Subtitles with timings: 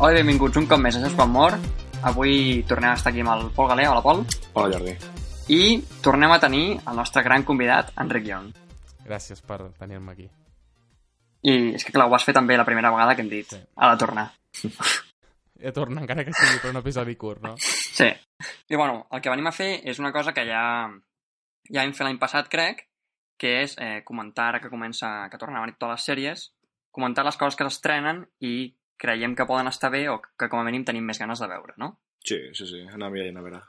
[0.00, 1.54] Hola i benvinguts un cop més a Jocs Quan Mor.
[2.08, 3.84] Avui tornem a estar aquí amb el Pol Galé.
[3.84, 4.22] Hola, Pol.
[4.56, 4.94] Hola, Jordi.
[5.52, 8.46] I tornem a tenir el nostre gran convidat, Enric Young.
[9.04, 10.24] Gràcies per tenir-me aquí.
[11.44, 13.52] I és que, clar, ho vas fer també la primera vegada que hem dit.
[13.52, 13.60] Sí.
[13.76, 14.26] Ha de tornar.
[15.60, 17.54] He de tornar, encara que sigui per un episodi curt, no?
[17.60, 18.08] Sí.
[18.08, 20.64] I, bueno, el que venim a fer és una cosa que ja,
[21.68, 22.86] ja vam fer l'any passat, crec,
[23.36, 26.50] que és eh, comentar, ara que comença, que tornen a venir totes les sèries,
[26.88, 30.66] comentar les coses que s'estrenen i creiem que poden estar bé o que com a
[30.66, 31.94] mínim tenim més ganes de veure, no?
[32.20, 33.62] Sí, sí, sí, anar mirant a veure.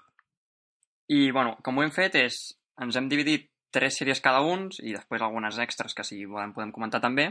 [1.11, 2.41] I, bueno, com ho hem fet és...
[2.81, 6.71] Ens hem dividit tres sèries cada un i després algunes extras que si volem podem
[6.75, 7.27] comentar també.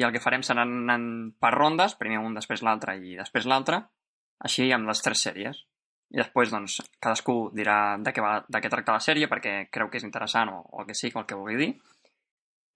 [0.00, 1.04] I el que farem seran en,
[1.40, 3.82] per rondes, primer un, després l'altre i després l'altre,
[4.44, 5.62] així amb les tres sèries.
[6.12, 9.88] I després, doncs, cadascú dirà de què, va, de què tracta la sèrie perquè creu
[9.88, 11.70] que és interessant o, o que sigui, o el que vulgui dir.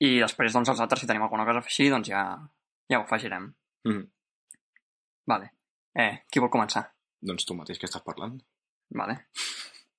[0.07, 2.23] I després, doncs, els altres, si tenim alguna cosa així, doncs ja,
[2.93, 3.51] ja ho afegirem.
[3.89, 4.05] Mm.
[5.27, 5.53] Vale.
[5.97, 6.85] Eh, qui vol començar?
[7.27, 8.37] Doncs tu mateix que estàs parlant.
[8.95, 9.17] Vale.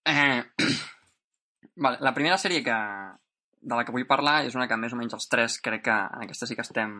[0.07, 0.43] Eh,
[1.83, 1.97] vale.
[2.01, 2.77] La primera sèrie que,
[3.61, 5.97] de la que vull parlar és una que més o menys els tres crec que
[5.97, 6.93] en aquesta sí que estem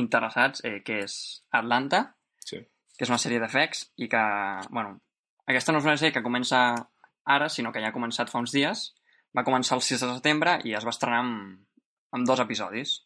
[0.00, 1.14] interessats, eh, que és
[1.52, 2.58] Atlanta, Sí.
[2.96, 4.22] que és una sèrie de FX i que,
[4.70, 4.96] bueno,
[5.46, 6.58] aquesta no és una sèrie que comença
[7.24, 8.88] ara, sinó que ja ha començat fa uns dies.
[9.36, 11.60] Va començar el 6 de setembre i es va estrenar amb,
[12.12, 12.96] amb dos episodis.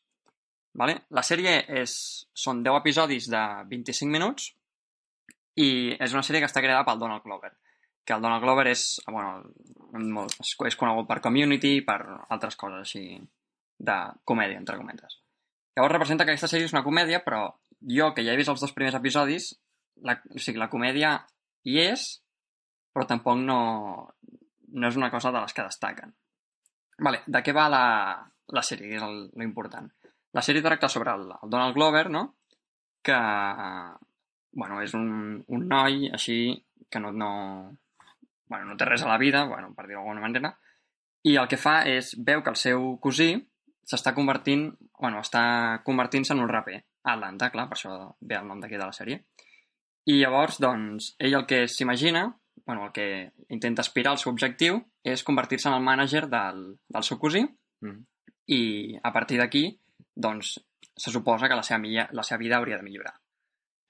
[0.77, 0.99] Vale?
[1.17, 1.93] La sèrie és,
[2.37, 4.51] són 10 episodis de 25 minuts
[5.57, 7.55] i és una sèrie que està creada pel Donald Glover
[8.07, 9.43] que el Donald Glover és, bueno,
[9.99, 11.99] molt, és, conegut per Community i per
[12.31, 13.03] altres coses així
[13.89, 15.19] de comèdia, entre cometes.
[15.77, 17.41] Llavors representa que aquesta sèrie és una comèdia, però
[17.83, 19.51] jo, que ja he vist els dos primers episodis,
[20.07, 21.17] la, o sigui, la comèdia
[21.67, 22.07] hi és,
[22.95, 23.59] però tampoc no,
[24.71, 26.15] no és una cosa de les que destaquen.
[27.03, 27.85] Vale, de què va la,
[28.55, 29.91] la sèrie, que és el, important?
[30.37, 32.27] La sèrie tracta sobre el, el Donald Glover, no?,
[33.07, 33.17] que,
[34.53, 35.09] bueno, és un,
[35.47, 36.39] un noi així
[36.91, 37.31] que no, no,
[38.51, 40.53] bueno, no té res a la vida, bueno, per dir-ho d'alguna manera,
[41.27, 43.31] i el que fa és veu que el seu cosí
[43.87, 45.45] s'està convertint, bueno, està
[45.87, 49.23] convertint-se en un raper Atlanta, clar, per això ve el nom d'aquí de la sèrie.
[50.11, 52.27] I llavors, doncs, ell el que s'imagina,
[52.67, 53.07] bueno, el que
[53.55, 57.47] intenta aspirar al seu objectiu és convertir-se en el mànager del, del seu cosí
[57.81, 58.05] Mm.
[58.47, 59.65] i a partir d'aquí,
[60.17, 60.57] doncs,
[60.97, 63.15] se suposa que la seva, milla, la seva vida hauria de millorar.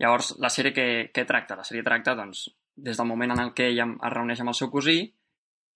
[0.02, 1.56] Llavors, la sèrie que, que tracta?
[1.56, 4.58] La sèrie tracta, doncs, des del moment en el que ella es reuneix amb el
[4.58, 4.98] seu cosí,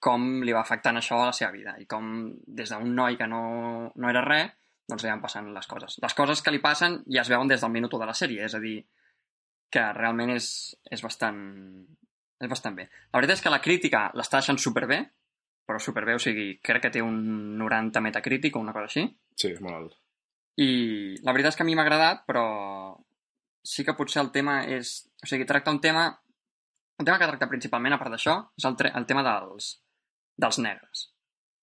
[0.01, 3.29] com li va afectant això a la seva vida i com des d'un noi que
[3.29, 3.43] no,
[3.95, 4.53] no era res,
[4.89, 5.99] doncs li van passant les coses.
[6.03, 8.57] Les coses que li passen ja es veuen des del minut de la sèrie, és
[8.57, 8.81] a dir,
[9.71, 10.51] que realment és,
[10.91, 11.41] és bastant
[12.41, 12.89] és bastant bé.
[13.13, 15.03] La veritat és que la crítica l'està deixant superbé,
[15.69, 17.21] però superbé, o sigui, crec que té un
[17.61, 19.05] 90 metacrític o una cosa així,
[19.41, 19.93] Sí, és molt alt.
[20.61, 20.71] I
[21.25, 22.45] la veritat és que a mi m'ha agradat, però
[23.65, 24.97] sí que potser el tema és...
[25.23, 26.09] O sigui, tracta un tema...
[27.01, 29.71] Un tema que tracta principalment, a part d'això, és el, tre- el tema dels,
[30.37, 31.07] dels negres.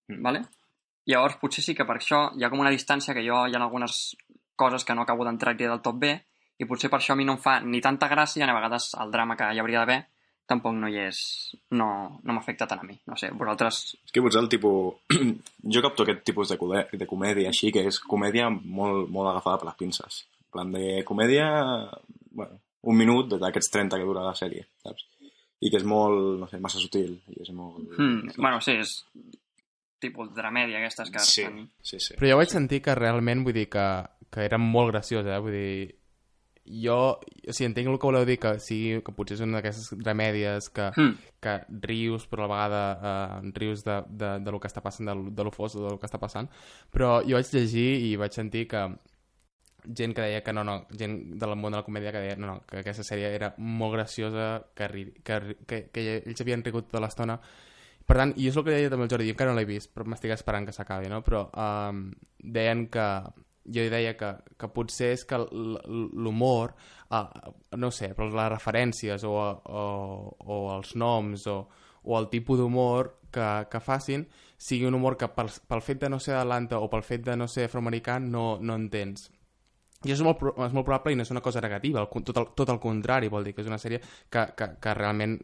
[0.09, 0.23] Mm.
[0.25, 0.41] Vale?
[1.07, 3.61] Llavors, potser sí que per això hi ha com una distància que jo hi ha
[3.61, 4.15] algunes
[4.57, 6.15] coses que no acabo d'entrar-hi del tot bé
[6.57, 8.89] i potser per això a mi no em fa ni tanta gràcia ni a vegades
[8.97, 9.99] el drama que hi hauria d'haver
[10.47, 11.19] tampoc no hi és...
[11.75, 11.87] no,
[12.23, 12.95] no m'afecta tant a mi.
[13.09, 13.81] No sé, vosaltres...
[14.05, 14.95] És que potser el tipus...
[15.73, 16.85] jo capto aquest tipus de, code...
[16.93, 20.23] de comèdia així, que és comèdia molt, molt agafada per les pinces.
[20.47, 21.49] En plan de comèdia...
[22.37, 25.07] Bueno, un minut d'aquests 30 que dura la sèrie, saps?
[25.59, 27.17] I que és molt, no sé, massa sutil.
[27.33, 27.81] I és molt...
[27.97, 29.01] Hmm, bueno, sí, és
[29.99, 31.23] tipus dramèdia aquestes que...
[31.25, 31.47] sí,
[31.81, 32.15] sí, sí.
[32.15, 33.87] Però jo vaig sentir que realment, vull dir, que,
[34.31, 35.41] que era molt graciosa, eh?
[35.43, 35.95] Vull dir,
[36.67, 39.93] jo, o sigui, entenc el que voleu dir, que, sigui, que potser és una d'aquestes
[40.03, 41.15] dramèdies que, Hmm.
[41.39, 41.53] que
[41.87, 42.81] rius, però a la vegada
[43.43, 45.81] eh, rius de, de, de lo que està passant, de, lo- de lo fos, de
[45.87, 46.49] lo que està passant.
[46.91, 48.83] Però jo vaig llegir i vaig sentir que
[49.87, 52.47] gent que deia que no, no, gent del món de la comèdia que deia no,
[52.49, 56.89] no, que aquesta sèrie era molt graciosa, que, ri, que, que, que ells havien rigut
[56.89, 57.37] tota l'estona.
[58.07, 59.93] Per tant, i és el que deia també el Jordi, jo encara no l'he vist,
[59.95, 61.21] però m'estic esperant que s'acabi, no?
[61.23, 62.05] Però um,
[62.39, 63.05] deien que,
[63.67, 66.73] jo deia que, que potser és que l'humor,
[67.11, 69.85] uh, no sé, però les referències o, o,
[70.39, 71.57] o els noms o,
[72.03, 74.25] o el tipus d'humor que, que facin
[74.57, 77.35] sigui un humor que pel, pel fet de no ser d'Atlanta o pel fet de
[77.37, 79.27] no ser afroamericà no, no entens.
[80.05, 82.51] I és molt, és molt probable i no és una cosa negativa, con- tot el,
[82.55, 83.99] tot el contrari, vol dir que és una sèrie
[84.29, 85.39] que, que, que realment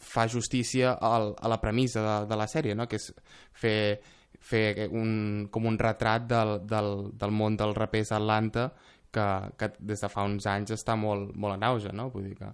[0.00, 2.88] fa justícia al, a la premissa de, de la sèrie, no?
[2.88, 3.10] que és
[3.52, 4.00] fer,
[4.48, 8.70] fer un, com un retrat del, del, del món dels rapers a Atlanta
[9.12, 9.26] que,
[9.60, 12.08] que des de fa uns anys està molt, molt en auge, no?
[12.12, 12.52] Vull dir que,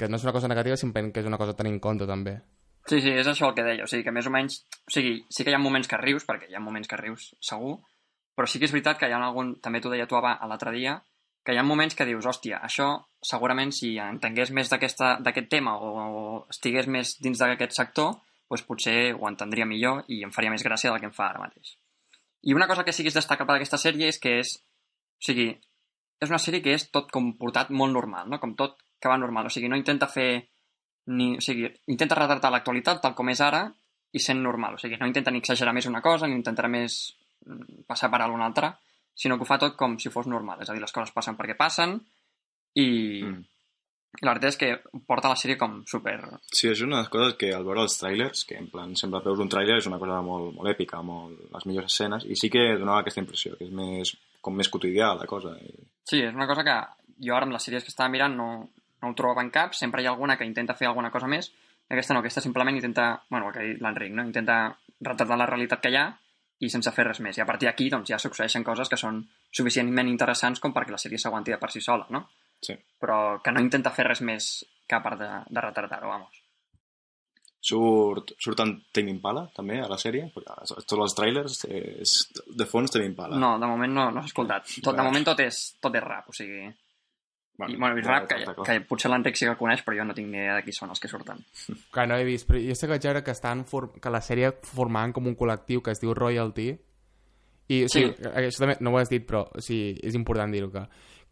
[0.00, 2.08] que no és una cosa negativa, simplement que és una cosa a tenir en compte
[2.08, 2.38] també.
[2.84, 3.86] Sí, sí, és això el que deia.
[3.86, 4.60] O sigui, que més o menys...
[4.84, 7.30] O sigui, sí que hi ha moments que rius, perquè hi ha moments que rius
[7.40, 7.78] segur,
[8.36, 9.54] però sí que és veritat que hi ha algun...
[9.64, 10.98] També t'ho deia tu l'altre dia,
[11.44, 12.90] que hi ha moments que dius, hòstia, això
[13.24, 16.22] segurament si entengués més d'aquest tema o, o
[16.52, 18.14] estigués més dins d'aquest sector,
[18.54, 21.42] doncs potser ho entendria millor i em faria més gràcia del que em fa ara
[21.42, 21.74] mateix.
[22.44, 24.56] I una cosa que sí que és destacable d'aquesta sèrie és que és...
[25.18, 25.48] O sigui,
[26.20, 28.40] és una sèrie que és tot com portat molt normal, no?
[28.40, 29.48] Com tot que va normal.
[29.48, 30.44] O sigui, no intenta fer...
[31.12, 33.66] Ni, o sigui, intenta retratar l'actualitat tal com és ara
[34.14, 34.78] i sent normal.
[34.78, 36.98] O sigui, no intenta ni exagerar més una cosa, ni intentarà més
[37.44, 38.70] mm, passar per alt una altra,
[39.14, 40.62] sinó que ho fa tot com si fos normal.
[40.64, 41.98] És a dir, les coses passen perquè passen
[42.74, 42.86] i,
[43.24, 43.42] Mm.
[44.14, 46.14] I la veritat és que porta la sèrie com super...
[46.46, 49.22] Sí, és una de les coses que al veure els trailers, que en plan sempre
[49.24, 52.50] veus un trailer, és una cosa molt, molt èpica, molt, les millors escenes, i sí
[52.52, 54.14] que donava aquesta impressió, que és més,
[54.44, 55.56] com més quotidià la cosa.
[55.58, 55.74] I...
[56.06, 56.78] Sí, és una cosa que
[57.26, 58.48] jo ara amb les sèries que estava mirant no,
[59.02, 61.50] no ho trobava en cap, sempre hi ha alguna que intenta fer alguna cosa més,
[61.84, 64.24] i aquesta no, aquesta simplement intenta, bueno, el que ha dit l'Enric, no?
[64.24, 64.58] intenta
[65.00, 66.06] retratar la realitat que hi ha
[66.64, 67.36] i sense fer res més.
[67.36, 69.20] I a partir d'aquí doncs, ja succeeixen coses que són
[69.50, 72.24] suficientment interessants com perquè la sèrie s'aguanti de per si sola, no?
[72.64, 72.76] Sí.
[73.00, 74.48] Però que no intenta fer res més
[74.88, 76.40] que a part de, de retratar-ho, vamos.
[77.64, 80.26] Surt, surt en Tame Impala, també, a la sèrie?
[80.34, 82.16] Perquè tots els trailers, és,
[82.60, 83.38] de fons Tame Impala.
[83.40, 84.68] No, de moment no, no s'ha escoltat.
[84.84, 86.66] Tot, de moment tot és, tot és rap, o sigui...
[87.56, 89.94] Bueno, I, bueno, i ja, rap, que, que potser l'Enric sí que el coneix, però
[89.96, 91.38] jo no tinc ni idea de qui són els que surten.
[91.94, 93.92] Que no he vist, però jo sé que veure que, estan for...
[94.02, 96.72] que la sèrie formaven com un col·lectiu que es diu Royalty
[97.70, 98.26] i o sigui, Sí.
[98.42, 100.82] això també no ho has dit però o sigui, és important dir-ho que,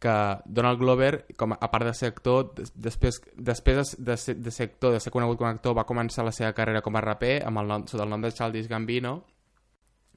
[0.02, 0.14] que
[0.44, 4.50] Donald Glover, com a, a part de ser actor des- després, després de, ser, de
[4.50, 7.04] ser actor, de ser conegut com a actor va començar la seva carrera com a
[7.04, 9.20] raper amb el nom, sota el nom de Childish Gambino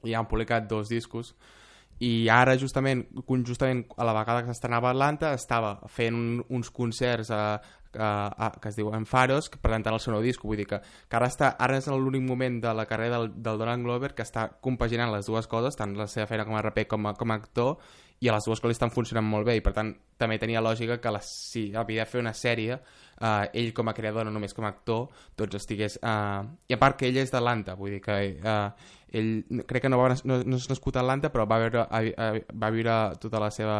[0.04, 1.36] i han publicat dos discos.
[1.98, 3.06] I ara justament,
[3.48, 7.38] justament a la vegada que s'estrenava Atlanta estava fent un, uns concerts a,
[7.96, 11.16] a, a, que es diuen Faros presentant el seu nou disc, vull dir que, que
[11.16, 14.50] ara, està, ara és l'únic moment de la carrera del, del Donald Glover que està
[14.60, 17.38] compaginant les dues coses tant la seva feina com a raper com a, com a
[17.40, 17.78] actor
[18.20, 20.96] i a les dues li estan funcionant molt bé i per tant també tenia lògica
[21.02, 24.54] que la, si havia de fer una sèrie eh, ell com a creador, no només
[24.56, 25.98] com a actor doncs estigués...
[26.00, 29.32] Eh, I a part que ell és d'Atlanta, vull dir que eh, ell
[29.68, 32.30] crec que no, va, no, no és nascut a Atlanta però va viure, a, a,
[32.56, 33.78] va viure tota la seva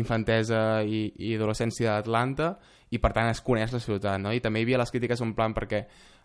[0.00, 2.54] infantesa i, i adolescència a Atlanta
[2.94, 4.30] i per tant es coneix la ciutat, no?
[4.32, 5.80] I també hi havia les crítiques en plan perquè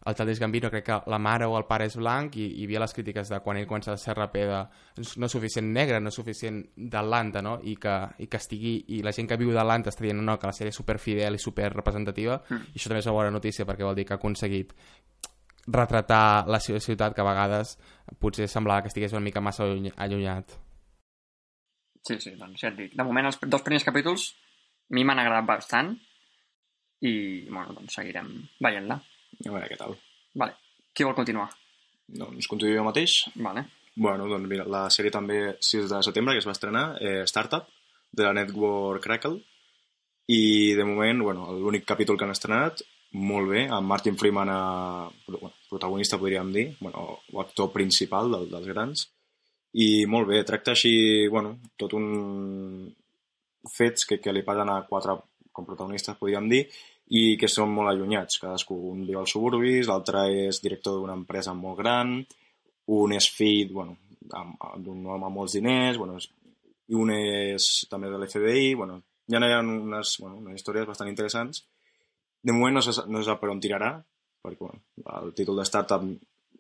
[0.06, 2.80] el Childish Gambino crec que la mare o el pare és blanc i, hi havia
[2.84, 4.60] les crítiques de quan ell comença a ser raper de
[5.18, 7.58] no és suficient negre, no és suficient d'Atlanta, no?
[7.64, 10.48] I que, i que estigui, i la gent que viu d'Atlanta està dient no, que
[10.48, 12.72] la sèrie és superfidel i superrepresentativa Mm.
[12.74, 14.74] i això també és una bona notícia perquè vol dir que ha aconseguit
[15.68, 17.76] retratar la ciutat que a vegades
[18.20, 20.52] potser semblava que estigués una mica massa alluny- allunyat.
[22.08, 22.94] Sí, sí, doncs ja et dic.
[22.98, 25.92] De moment, els dos primers capítols a mi m'han agradat bastant
[27.06, 27.14] i,
[27.50, 28.32] bueno, doncs seguirem
[28.64, 29.00] veient-la.
[29.46, 29.96] A veure què tal.
[30.40, 30.56] Vale.
[30.94, 31.48] Qui vol continuar?
[32.10, 33.22] Doncs continuo jo mateix.
[33.40, 33.66] Vale.
[33.96, 37.68] Bueno, doncs mira, la sèrie també 6 de setembre, que es va estrenar, eh, Startup,
[38.12, 39.40] de la Network Crackle,
[40.30, 42.84] i de moment, bueno, l'únic capítol que han estrenat,
[43.18, 48.46] molt bé, amb Martin Freeman a, bueno, protagonista, podríem dir, bueno, o actor principal del,
[48.52, 49.08] dels grans,
[49.74, 52.94] i molt bé, tracta així, bueno, tot un
[53.70, 55.18] fets que, que li passen a quatre
[55.52, 56.64] com protagonistes, podríem dir,
[57.10, 58.38] i que són molt allunyats.
[58.42, 62.20] Cadascú un viu als suburbis, l'altre és director d'una empresa molt gran,
[63.00, 66.30] un és fill bueno, d'un home amb molts diners, bueno, és,
[66.90, 71.64] i un és també de l'FBI, bueno, hi ha unes, bueno, unes històries bastant interessants.
[72.42, 73.94] De moment no se, no se sap per on tirarà,
[74.42, 74.82] perquè bueno,
[75.20, 76.06] el títol de startup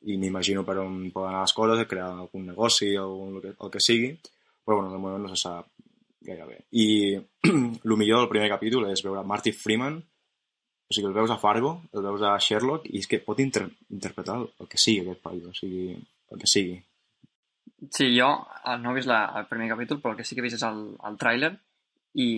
[0.09, 3.71] i m'imagino per on poden anar les coses, crear algun negoci o el que, el
[3.73, 4.13] que sigui,
[4.65, 5.69] però bueno, de moment no se sap
[6.25, 6.59] gaire bé.
[6.71, 7.15] I
[7.49, 9.99] el millor del primer capítol és veure Marty Freeman,
[10.89, 13.67] o sigui, el veus a Fargo, el veus a Sherlock, i és que pot inter
[13.93, 15.93] interpretar el, que sigui aquest paio, o sigui,
[16.31, 16.79] el que sigui.
[17.93, 18.29] Sí, jo
[18.65, 20.57] eh, no he vist la, el primer capítol, però el que sí que he vist
[20.57, 21.53] és el, el tràiler
[22.19, 22.29] i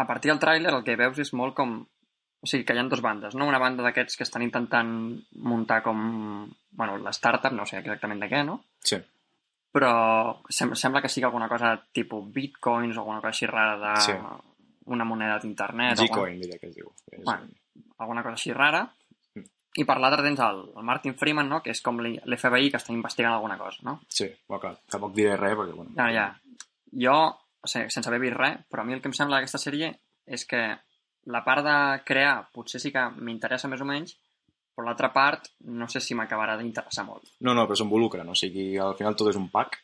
[0.00, 1.80] a partir del tràiler el que veus és molt com...
[2.40, 3.44] O sigui, que hi ha dues bandes, no?
[3.46, 4.88] Una banda d'aquests que estan intentant
[5.44, 6.48] muntar com...
[6.72, 8.62] Bueno, la startup, no sé exactament de què, no?
[8.80, 8.96] Sí,
[9.70, 9.90] Però
[10.50, 13.92] sem sembla que sigui alguna cosa tipus bitcoins o alguna cosa així rara de...
[14.08, 14.16] Sí.
[14.90, 16.00] Una moneda d'internet.
[16.00, 16.88] o alguna- G-Coin, diria que es diu.
[17.12, 17.46] És, Bueno,
[18.00, 18.84] alguna cosa així rara.
[19.78, 21.60] I per l'altre tens el, el Martin Freeman, no?
[21.62, 24.00] que és com l'FBI que està investigant alguna cosa, no?
[24.10, 25.94] Sí, clar, tampoc diré res, perquè, bueno...
[25.94, 26.24] Ja, ja.
[26.90, 27.18] Jo,
[27.62, 29.92] o sigui, sense haver vist res, però a mi el que em sembla d'aquesta sèrie
[30.26, 30.64] és que
[31.30, 31.76] la part de
[32.08, 34.16] crear potser sí que m'interessa més o menys,
[34.74, 37.30] però l'altra part no sé si m'acabarà d'interessar molt.
[37.44, 39.78] No, no, però s'involucren, o sigui, al final tot és un pack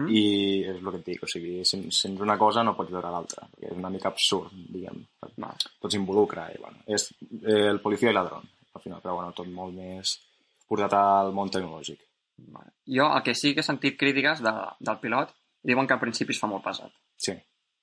[0.00, 0.08] Mm?
[0.08, 0.20] i
[0.64, 3.44] és el que et dic, o sigui, sents, sents una cosa no pots veure l'altra,
[3.50, 5.02] perquè és una mica absurd, diguem.
[5.20, 5.72] Vale.
[5.82, 7.10] Tot s'involucra i, bueno, és
[7.42, 10.16] eh, el policia i ladrón, al final, però, bueno, tot molt més
[10.64, 12.00] portat al món tecnològic.
[12.56, 12.72] Vale.
[12.88, 16.32] Jo el que sí que he sentit crítiques de, del pilot diuen que al principi
[16.32, 16.96] es fa molt pesat.
[17.20, 17.36] Sí,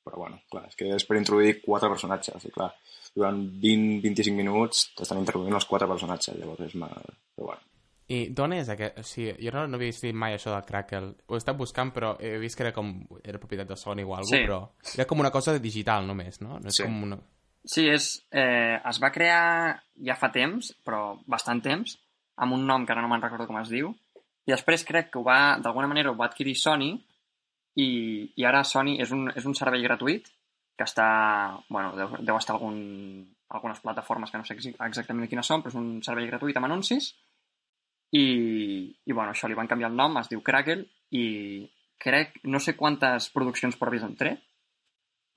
[0.10, 2.70] Però bueno, clar, és que és per introduir quatre personatges, i clar,
[3.14, 6.96] durant 20-25 minuts t'estan introduint els quatre personatges, llavors és mal...
[8.10, 8.98] I d'on és aquest?
[8.98, 11.12] O sigui, jo no, no havia vist mai això del Crackle.
[11.30, 12.96] Ho he estat buscant, però he vist que era com...
[13.24, 14.46] Era propietat de Sony o alguna Sí.
[14.48, 14.64] però
[14.96, 16.58] era com una cosa digital només, no?
[16.60, 16.84] no és Sí.
[16.88, 17.20] com una...
[17.70, 21.98] Sí, és, eh, es va crear ja fa temps, però bastant temps,
[22.40, 23.92] amb un nom que ara no me'n recordo com es diu,
[24.48, 26.94] i després crec que ho va, d'alguna manera ho va adquirir Sony,
[27.76, 27.88] i,
[28.36, 30.32] i ara Sony és un, és un servei gratuït
[30.80, 32.80] que està, bueno, deu, deu estar algun,
[33.52, 36.70] algunes plataformes que no sé ex- exactament quines són, però és un servei gratuït amb
[36.72, 37.12] anuncis,
[38.16, 38.26] i,
[39.06, 40.86] i bueno, això li van canviar el nom, es diu Crackle,
[41.16, 41.26] i
[42.00, 44.42] crec, no sé quantes produccions pròpies han tret,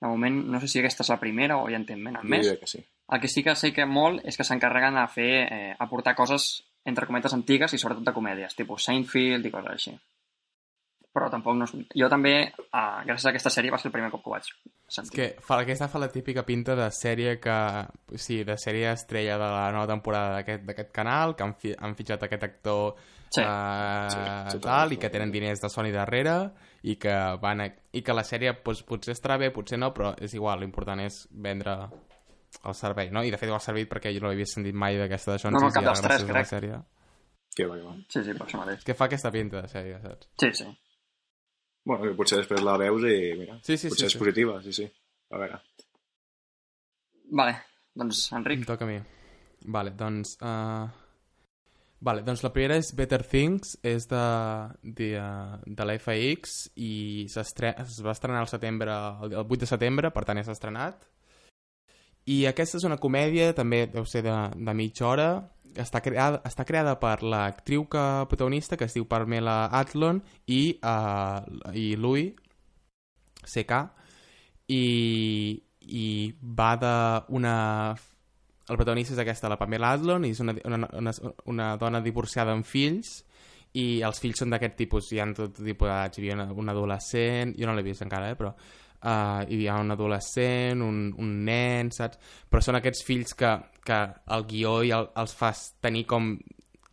[0.03, 2.49] de moment, no sé si aquesta és la primera o ja en tenen Jo més.
[2.59, 2.81] que sí.
[3.13, 6.63] El que sí que sé que molt és que s'encarreguen de fer, eh, aportar coses,
[6.83, 9.93] entre cometes, antigues i sobretot de comèdies, tipus Seinfeld i coses així.
[11.13, 11.65] Però tampoc no...
[11.65, 14.33] és- Jo també, eh, gràcies a aquesta sèrie, va ser el primer cop que ho
[14.33, 15.13] vaig És sentir.
[15.19, 17.57] que fa, aquesta fa la típica pinta de sèrie que...
[18.17, 21.93] Sí, de sèrie estrella de la nova temporada d'aquest d'aquest canal, que han, fi, han
[21.95, 22.95] fitxat aquest actor
[23.33, 23.41] Sí.
[23.41, 24.17] eh, Sí,
[24.51, 24.95] sí, tal, sí.
[24.95, 26.51] i que tenen diners de Sony darrere,
[26.83, 30.11] i que, van a, i que la sèrie doncs, potser estarà bé, potser no, però
[30.21, 31.77] és igual, l'important és vendre
[32.63, 33.23] el servei, no?
[33.25, 35.57] I de fet ho ha servit perquè jo no l'havia sentit mai d'aquesta de Jones
[35.61, 36.45] No, no, cap dels tres, crec.
[36.51, 36.81] sèrie.
[37.55, 37.95] Que va, que va.
[38.09, 38.77] Sí, sí, per això mateix.
[38.79, 40.29] És que fa aquesta pinta de sèrie, saps?
[40.41, 40.67] Sí, sí.
[41.83, 44.21] Bueno, potser després la veus i, mira, Sí, sí, potser sí, és sí.
[44.21, 44.87] positiva, sí, sí.
[45.33, 45.59] A veure.
[47.33, 47.55] Vale,
[47.97, 48.99] doncs, Em Enric, toca a mi.
[49.77, 50.37] Vale, doncs...
[50.41, 51.01] Uh...
[52.03, 54.23] Vale, doncs la primera és Better Things, és de,
[54.83, 55.11] de,
[55.63, 56.89] de la FX i
[57.29, 57.53] es
[58.03, 61.07] va estrenar al setembre, el el 8 de setembre, per tant ja s'ha estrenat.
[62.25, 65.27] I aquesta és una comèdia, també deu ser de, de mitja hora,
[65.79, 71.43] està creada, està creada per l'actriu que protagonista, que es diu Pamela Adlon, i, uh,
[71.75, 72.33] i Louis
[73.43, 73.81] C.K.,
[74.71, 74.83] i,
[75.83, 76.07] i
[76.39, 77.55] va d'una
[78.71, 81.13] el protagonista és aquesta, la Pamela Adlon, i és una, una, una,
[81.51, 83.17] una dona divorciada amb fills,
[83.73, 87.55] i els fills són d'aquest tipus, hi ha tot tipus d'edats, hi havia un adolescent,
[87.59, 88.53] jo no l'he vist encara, eh, però
[89.03, 92.19] uh, hi havia un adolescent, un, un nen, saps?
[92.49, 93.51] Però són aquests fills que,
[93.85, 93.99] que
[94.35, 96.33] el guió i el, els fas tenir com...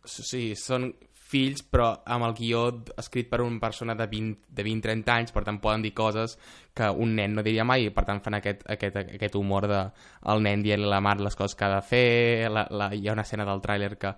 [0.01, 0.89] O sigui, són
[1.31, 2.65] fills, però amb el guió
[2.99, 6.37] escrit per una persona de 20 de 20-30 anys, per tant poden dir coses
[6.75, 9.81] que un nen no diria mai, i per tant fan aquest, aquest, aquest humor de
[10.33, 13.07] el nen dient a la mare les coses que ha de fer, la, la, hi
[13.07, 14.13] ha una escena del tràiler que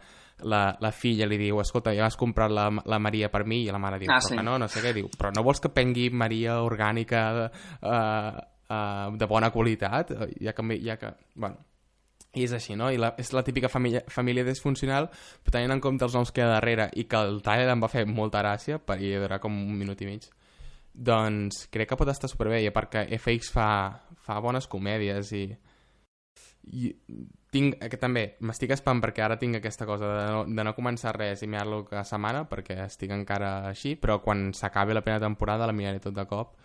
[0.50, 3.74] la, la filla li diu, escolta, ja has comprat la, la Maria per mi, i
[3.74, 4.39] la mare diu, Ah, però sí.
[4.39, 7.46] que no, no sé què, diu, però no vols que prengui Maria orgànica de,
[7.89, 8.41] uh,
[8.74, 10.12] uh, de bona qualitat?
[10.12, 11.62] Eh, Ja que, ja que, bueno,
[12.34, 12.90] i és així, no?
[12.90, 15.10] I la, és la típica família, família disfuncional,
[15.44, 17.84] però tenint en compte els noms que hi ha darrere i que el trailer em
[17.84, 20.25] va fer molta gràcia, per i durar com un minut i mig,
[20.94, 23.68] doncs crec que pot estar superbé, i a part que FX fa,
[24.25, 25.44] fa bones comèdies i,
[26.74, 26.92] i
[27.54, 31.13] tinc, que també m'estic espant perquè ara tinc aquesta cosa de no, de no començar
[31.18, 35.70] res i mirar-lo cada setmana perquè estic encara així, però quan s'acabi la primera temporada
[35.70, 36.58] la miraré tot de cop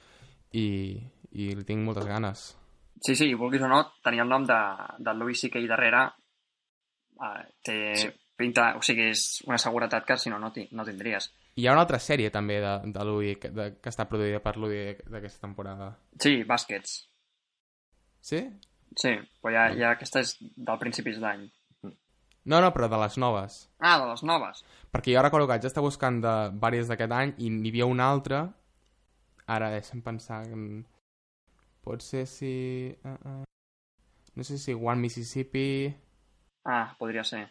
[0.56, 0.96] i,
[1.36, 2.48] i li tinc moltes ganes.
[3.04, 4.58] Sí, sí, vulguis o no, tenir el nom de,
[4.98, 5.60] de Louis C.K.
[5.68, 6.04] darrere
[7.20, 8.08] eh, té Sí.
[8.38, 8.74] pinta...
[8.78, 11.30] O sigui, és una seguretat que si no, no, no tindries.
[11.58, 14.56] Hi ha una altra sèrie també de, de Louis que, de, que està produïda per
[14.56, 15.88] Louis d'aquesta temporada.
[16.22, 17.00] Sí, Baskets.
[18.22, 18.44] Sí?
[18.98, 21.48] Sí, però ja, ja aquesta és del principis d'any.
[22.48, 23.56] No, no, però de les noves.
[23.84, 24.62] Ah, de les noves.
[24.94, 28.06] Perquè jo recordo que vaig estar buscant de vàries d'aquest any i n'hi havia una
[28.08, 28.44] altra.
[29.50, 30.44] Ara deixa'm pensar...
[30.48, 30.86] en-
[31.84, 32.50] Pot ser si...
[33.04, 33.44] Uh, uh.
[34.38, 35.88] No sé si One Mississippi...
[36.68, 37.46] Ah, podria ser.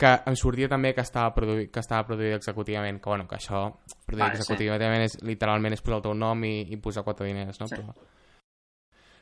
[0.00, 3.66] Que em sortia també que estava produït, que estava produït executivament, que bueno, que això,
[4.06, 4.44] produït Vale, sí.
[4.44, 7.68] executivament és, literalment és posar el teu nom i, i posar quatre diners, no?
[7.68, 7.76] Sí.
[7.80, 7.94] Però...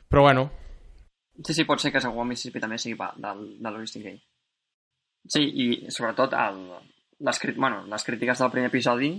[0.09, 0.49] Però bueno,
[1.39, 4.11] Sí, sí, pot ser que segur Mississippi també sigui pa, del, de Louis C.K.
[5.31, 6.57] Sí, i sobretot el,
[7.23, 9.13] les, bueno, les crítiques del primer episodi,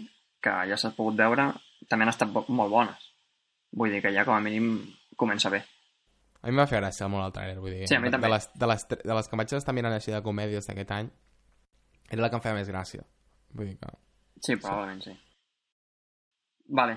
[0.44, 1.46] que ja s'ha pogut veure,
[1.88, 3.06] també han estat bo- molt bones.
[3.72, 4.68] Vull dir que ja com a mínim
[5.20, 5.60] comença bé.
[6.40, 7.88] A mi em va fer gràcia molt el trailer, vull dir.
[7.88, 8.28] Sí, a mi de, també.
[8.28, 10.94] de, les, de, les, de les que em vaig estar mirant així de comèdies d'aquest
[10.96, 11.10] any,
[12.08, 13.04] era la que em feia més gràcia.
[13.52, 13.92] Vull dir que...
[14.40, 15.12] Sí, probablement sí.
[16.80, 16.96] Vale,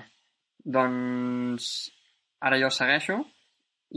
[0.64, 1.68] doncs
[2.44, 3.18] ara jo segueixo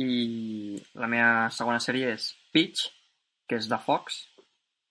[0.04, 2.84] i la meva segona sèrie és Peach,
[3.48, 4.20] que és de Fox,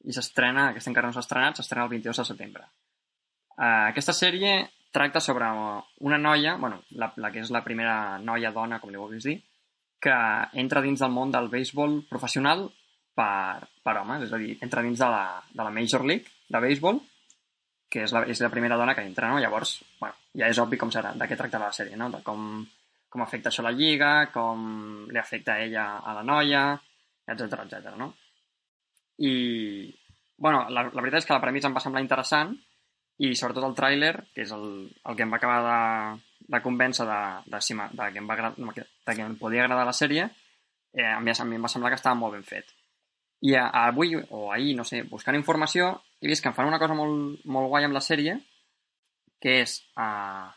[0.06, 2.64] i s'estrena, aquesta encara no s'ha estrenat, s'estrena el 22 de setembre.
[3.56, 4.56] Uh, aquesta sèrie
[4.96, 5.48] tracta sobre
[6.08, 9.36] una noia, bueno, la, la que és la primera noia dona, com li vulguis dir,
[10.00, 10.16] que
[10.62, 12.66] entra dins del món del béisbol professional
[13.16, 16.62] per, per homes, és a dir, entra dins de la, de la Major League de
[16.64, 17.00] béisbol,
[17.92, 19.40] que és la, és la primera dona que entra, no?
[19.42, 22.10] Llavors, bueno, ja és obvi com serà, de què tracta la sèrie, no?
[22.12, 22.64] De com,
[23.12, 26.64] com afecta això la lliga, com li afecta a ella a la noia,
[27.26, 27.94] etc etc.
[27.98, 28.12] no?
[29.18, 29.32] I,
[30.36, 32.52] bueno, la, la veritat és que la premissa em va semblar interessant
[33.18, 34.66] i sobretot el tràiler, que és el,
[35.08, 37.20] el que em va acabar de, de convèncer de,
[37.52, 39.94] de, ma- de, que em va, agra- no, que- de que em podia agradar la
[39.96, 40.26] sèrie,
[40.92, 42.74] eh, a, mi, a mi em va semblar que estava molt ben fet.
[43.46, 46.78] I a, avui, o ahir, no sé, buscant informació, he vist que em fan una
[46.80, 48.36] cosa molt, molt guai amb la sèrie,
[49.40, 50.52] que és a,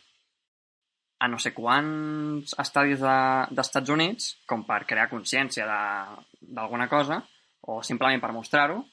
[1.19, 6.87] a no sé quants estadis de- d'Estats de, Units, com per crear consciència de- d'alguna
[6.91, 7.21] cosa,
[7.67, 8.83] o simplement per mostrar-ho,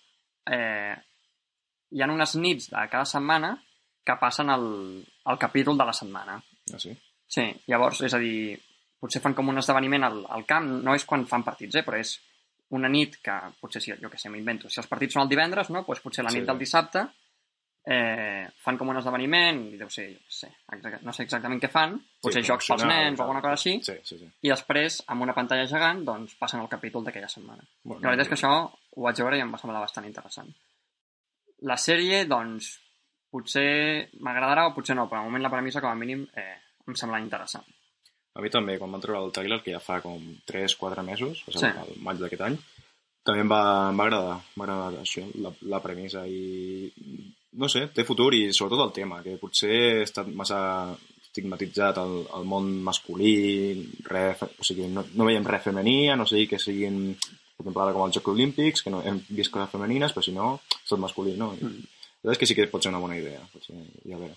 [0.50, 0.94] eh,
[1.96, 3.54] hi ha unes nits de cada setmana
[4.06, 4.66] que passen el,
[5.32, 6.36] el capítol de la setmana.
[6.72, 6.92] Ah, sí?
[7.26, 8.54] Sí, llavors, és a dir,
[9.00, 11.98] potser fan com un esdeveniment al, al camp, no és quan fan partits, eh, però
[11.98, 12.12] és
[12.76, 15.70] una nit que, potser si, jo que sé, m'invento, si els partits són el divendres,
[15.74, 15.82] no?
[15.86, 16.46] pues potser la nit Sí.
[16.52, 17.02] del dissabte
[17.88, 21.60] eh, fan com un esdeveniment, i deu ser, jo què sé, exacte, no sé exactament
[21.62, 24.26] què fan, potser Sí, jocs pels nens o alguna cosa així, Sí, sí, sí.
[24.42, 27.62] i després, amb una pantalla gegant, doncs passen el capítol d'aquella setmana.
[27.84, 28.54] Bueno, La veritat és que això
[28.96, 30.50] ho vaig veure i em va semblar bastant interessant.
[31.66, 32.68] La sèrie, doncs,
[33.32, 36.54] potser m'agradarà o potser no, però de moment la premissa, com a mínim, eh,
[36.86, 37.66] em sembla interessant.
[38.36, 41.52] A mi també, quan van treure el tràiler, que ja fa com 3-4 mesos, o
[41.52, 41.72] sigui, Sí.
[41.96, 42.58] el maig d'aquest any,
[43.24, 46.92] també em va, em va agradar, em va agradar això, la, la premissa i
[47.56, 50.60] no sé, té futur i sobretot el tema, que potser ha estat massa
[51.24, 53.32] estigmatitzat el, el món masculí,
[54.04, 57.16] res, o sigui, no, no veiem res femení, no sé que siguin
[57.56, 60.34] per exemple, ara com els Jocs Olímpics, que no hem vist coses femenines, però si
[60.36, 61.52] no, és tot masculí, no?
[61.58, 61.92] I, Mm.
[62.24, 64.18] La veritat és que sí que pot ser una bona idea, pot ser, ja a
[64.18, 64.34] veure.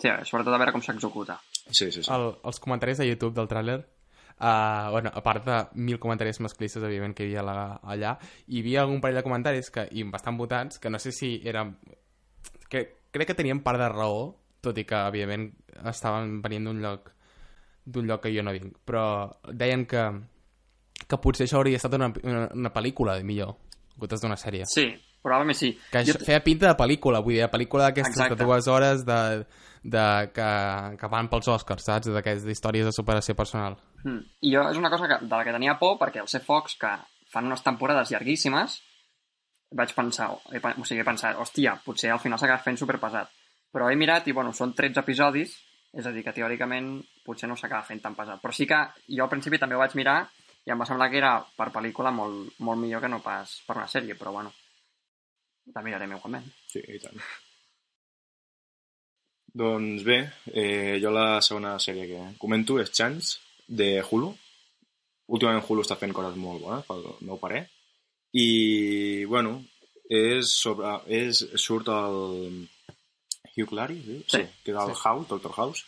[0.00, 1.38] Sí, sobretot a veure com s'executa.
[1.70, 2.10] Sí, sí, sí.
[2.12, 3.78] El, els comentaris de YouTube del tràiler
[4.40, 7.54] uh, bueno, a part de mil comentaris masclistes evidentment que hi havia la,
[7.84, 8.16] allà
[8.48, 11.76] hi havia algun parell de comentaris que, i bastant votats que no sé si eren
[12.68, 15.50] que crec que tenien part de raó tot i que evidentment
[15.92, 17.12] estaven venint d'un lloc
[17.84, 19.04] d'un lloc que jo no vinc però
[19.52, 20.04] deien que
[21.06, 23.54] que potser això hauria estat una, una, una pel·lícula millor
[23.94, 24.88] en comptes d'una sèrie Sí,
[25.22, 25.72] probablement sí.
[25.92, 29.20] que Jo- feia pinta de pel·lícula, vull dir, de pel·lícula d'aquestes de dues hores de,
[29.82, 30.04] de,
[30.34, 30.50] que,
[31.00, 32.12] que van pels Oscars, saps?
[32.12, 33.78] D'aquestes històries de superació personal.
[34.04, 34.22] Mm.
[34.48, 36.92] I jo és una cosa que, de la que tenia por, perquè els Fox, que
[37.30, 38.80] fan unes temporades llarguíssimes,
[39.70, 43.30] vaig pensar, he, o sigui, he pensat, hòstia, potser al final s'acaba fent superpesat.
[43.70, 45.54] Però he mirat i, bueno, són 13 episodis,
[45.94, 48.40] és a dir, que teòricament potser no s'acaba fent tan pesat.
[48.42, 50.24] Però sí que jo al principi també ho vaig mirar
[50.66, 53.78] i em va semblar que era per pel·lícula molt, molt millor que no pas per
[53.78, 54.52] una sèrie, però bueno,
[55.74, 56.46] la mirarem igualment.
[56.70, 57.20] Sí, i tant.
[59.60, 60.18] Doncs bé,
[60.54, 64.30] eh, jo la segona sèrie que comento és Chance, de Hulu.
[65.30, 67.64] Últimament Hulu està fent coses molt bones, pel meu parer.
[68.34, 69.56] I, bueno,
[70.10, 70.96] és sobre...
[71.06, 72.68] És, surt el
[73.56, 74.18] Hugh Clary, sí?
[74.26, 74.44] Sí.
[74.64, 75.00] que és el Sí.
[75.02, 75.84] House, Doctor House.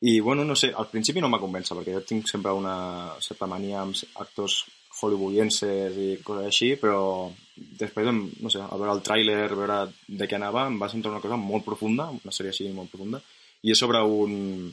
[0.00, 2.76] I, bueno, no sé, al principi no m'ha convèncer, perquè jo tinc sempre una
[3.24, 4.58] certa mania amb actors
[5.00, 10.38] hollywoodienses i coses així, però després, no sé, a veure el tràiler, veure de què
[10.38, 13.20] anava, em va sentir una cosa molt profunda, una sèrie així molt profunda,
[13.62, 14.70] i és sobre un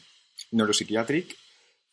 [0.51, 1.35] neuropsiquiàtric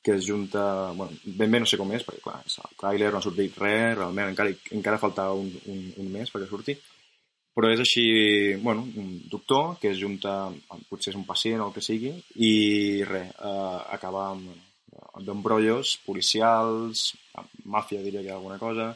[0.02, 0.92] que es junta...
[0.96, 3.98] Bueno, ben bé no sé com és, perquè clar, el tràiler no ha sortit res,
[3.98, 6.76] realment encara, encara falta un, un, un mes perquè surti,
[7.54, 8.06] però és així,
[8.62, 10.48] bueno, un doctor que es junta,
[10.88, 12.14] potser és un pacient o el que sigui,
[12.46, 12.52] i
[13.04, 14.48] res, eh, acaba amb,
[15.18, 17.10] amb embrollos policials,
[17.64, 18.92] màfia diria que alguna cosa,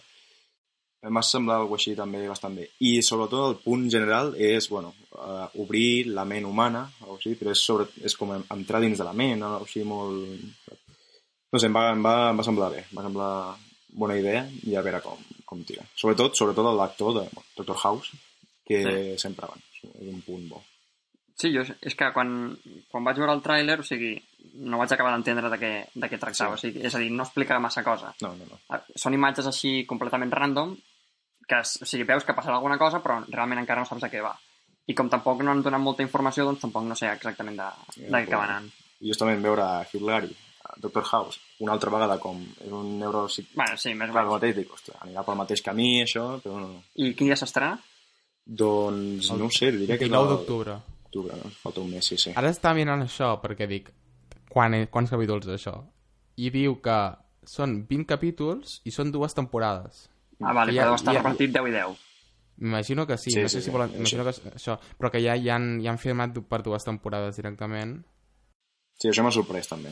[1.04, 2.68] m'ha semblat alguna així també bastant bé.
[2.80, 7.52] I sobretot el punt general és, bueno, uh, obrir la ment humana, o sigui, però
[7.52, 10.70] és, sobre, és com entrar dins de la ment, o sigui, molt...
[11.52, 13.32] No sé, em va, em va, em va semblar bé, em va semblar
[13.94, 15.84] bona idea i a veure com, com tira.
[15.94, 18.16] Sobretot, sobretot l'actor de bueno, Doctor House,
[18.66, 19.18] que Sí.
[19.22, 20.62] sempre van, és un punt bo.
[21.38, 22.56] Sí, jo, és que quan,
[22.90, 24.16] quan vaig veure el tràiler, o sigui,
[24.54, 26.56] no vaig acabar d'entendre de què, de què tractava.
[26.58, 26.68] Sí.
[26.68, 28.14] O sigui, és a dir, no explica massa cosa.
[28.22, 28.58] No, no, no.
[28.70, 30.76] Ah, Són imatges així completament random,
[31.48, 34.22] que o sigui, veus que passarà alguna cosa, però realment encara no saps de què
[34.24, 34.34] va.
[34.86, 38.10] I com tampoc no han donat molta informació, doncs tampoc no sé exactament de, Ja,
[38.18, 38.66] de què va anant.
[39.00, 40.10] I justament veure Hugh
[40.64, 43.50] a Doctor House, una altra vegada com és un neuropsic...
[43.54, 44.34] Bueno, sí, més o Clar, menys.
[44.36, 46.82] mateix, dic, ostres, anirà pel mateix camí, això, però no.
[46.96, 47.76] I quin dia s'estrena?
[48.44, 50.76] Doncs no ho sé, diria que és 29 el- d'octubre.
[51.06, 51.50] Octubre, no?
[51.62, 52.32] Falta un mes, sí, sí.
[52.36, 53.88] Ara estava mirant això perquè dic,
[54.54, 55.74] quan, quants capítols és això?
[56.38, 56.96] I diu que
[57.44, 60.06] són 20 capítols i són dues temporades.
[60.40, 61.98] Ah, vale, Ja- però estar ja- repartit 10 i 10.
[62.62, 63.90] M'imagino que sí, Sí, no sí, sé si sí, volen...
[63.90, 63.96] sí.
[63.98, 67.96] Imagino que això, però que ja, ja, han, ja han firmat per dues temporades directament.
[69.00, 69.90] Sí, això m'ha sorprès també.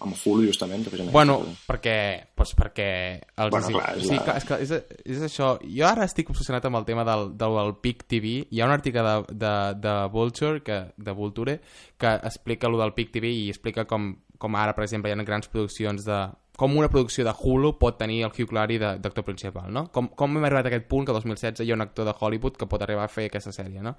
[0.00, 0.84] Amb- Hulu, justament.
[0.88, 1.96] que Bueno, perquè...
[2.34, 2.88] Pues perquè
[3.36, 4.72] els Bueno, clar, és sí, la- clar, és, que és,
[5.16, 5.58] és això.
[5.64, 8.34] Jo ara estic obsessionat amb el tema del, del, del PIC TV.
[8.50, 11.60] Hi ha un article de, de, de Vulture, que, de Vulture,
[11.98, 15.24] que explica lo del PIC TV i explica com com ara, per exemple, hi ha
[15.26, 16.16] grans produccions de...
[16.58, 19.88] Com una producció de Hulu pot tenir el Hugh Laurie de- d'actor principal, no?
[19.90, 22.14] Com, com hem arribat a aquest punt que el 2016 hi ha un actor de
[22.14, 23.96] Hollywood que pot arribar a fer aquesta sèrie, no?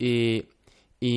[0.00, 0.14] I...
[1.04, 1.12] I...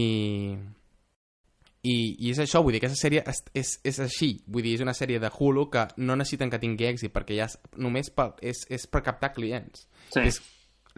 [1.84, 4.82] I, i és això, vull dir, aquesta sèrie és, és, és així, vull dir, és
[4.84, 8.34] una sèrie de Hulu que no necessiten que tingui èxit perquè ja és, només per,
[8.44, 10.20] és, és per captar clients Sí.
[10.28, 10.42] és,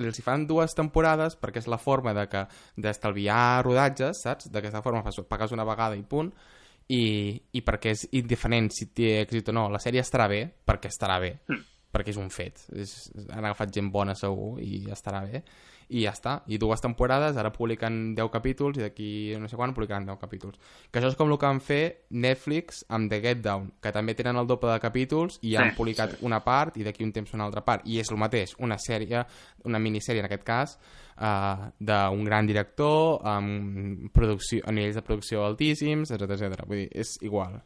[0.01, 2.45] els hi fan dues temporades perquè és la forma de que
[2.81, 4.49] d'estalviar rodatges, saps?
[4.49, 6.31] D'aquesta forma fas- pagues una vegada i punt
[6.89, 7.03] i,
[7.53, 9.67] i perquè és indiferent si té èxit o no.
[9.69, 11.61] La sèrie estarà bé perquè estarà bé, Mm.
[11.91, 12.63] Perquè és un fet.
[12.71, 15.43] És, han agafat gent bona segur i estarà bé.
[15.91, 16.38] I ja està.
[16.47, 19.10] I dues temporades, ara publiquen 10 capítols i d'aquí
[19.41, 20.56] no sé quan publicaran 10 capítols.
[20.88, 21.82] Que això és com el que van fer
[22.15, 25.73] Netflix amb The Get Down, que també tenen el doble de capítols i Sí, han
[25.75, 26.21] publicat sí.
[26.30, 27.84] una part i d'aquí un temps una altra part.
[27.84, 29.25] I és el mateix, una sèrie,
[29.67, 30.77] una minissèrie en aquest cas,
[31.19, 36.63] uh, d'un gran director, amb, producció, a nivells de producció altíssims, etc etc.
[36.71, 37.60] Vull dir, és igual.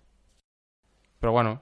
[1.22, 1.60] Però bueno,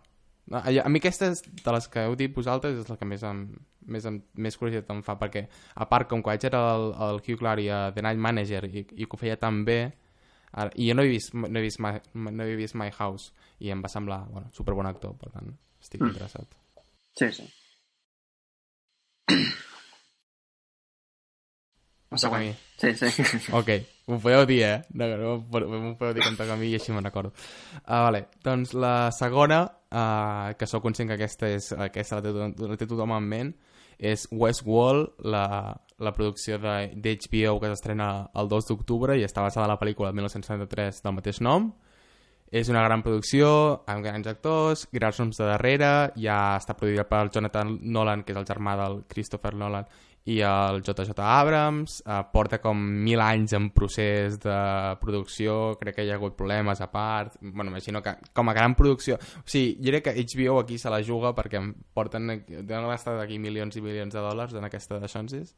[0.52, 3.46] a, a mi aquestes de les que heu dit vosaltres és la que més, em,
[3.88, 7.42] més, em, més curiositat em fa, perquè a part, com vaig era el, el Hugh
[7.46, 9.80] Laurie a The Night Manager i, i que ho feia tan bé,
[10.52, 11.96] ara, i jo no he vist, no he vist, my,
[12.32, 15.54] no he vist My House i em va semblar, bueno, super bon actor, per tant,
[15.82, 16.12] estic Mm.
[16.12, 16.60] interessat.
[17.18, 17.48] Sí, sí.
[22.14, 22.54] A mi.
[22.78, 23.08] Sí, sí.
[23.52, 23.70] Ok,
[24.08, 24.82] m'ho podeu dir, eh?
[24.94, 27.32] No, no, m'ho podeu dir em toca a mi i així me'n recordo.
[27.84, 28.26] Uh, vale.
[28.44, 29.62] Doncs la segona,
[29.92, 33.30] uh, que sóc conscient que aquesta, és, aquesta la, té, tothom- la té tothom en
[33.36, 33.54] ment,
[34.04, 35.46] és Westworld, la,
[36.04, 40.18] la producció d'HBO que s'estrena el 2 d'octubre i està basada en la pel·lícula de
[40.20, 41.72] 1973 del mateix nom.
[42.54, 43.48] És una gran producció,
[43.90, 45.88] amb grans actors, grans noms de darrere,
[46.22, 49.88] ja està produïda per Jonathan Nolan, que és el germà del Christopher Nolan,
[50.26, 54.56] i el JJ Abrams, eh, porta com mil anys en procés de
[55.02, 58.76] producció, crec que hi ha hagut problemes a part, bueno, imagino que com a gran
[58.76, 62.88] producció, o sigui, jo crec que HBO aquí se la juga perquè em porten, deuen
[62.88, 65.56] gastar aquí milions i milions de dòlars en aquesta de Shonsis,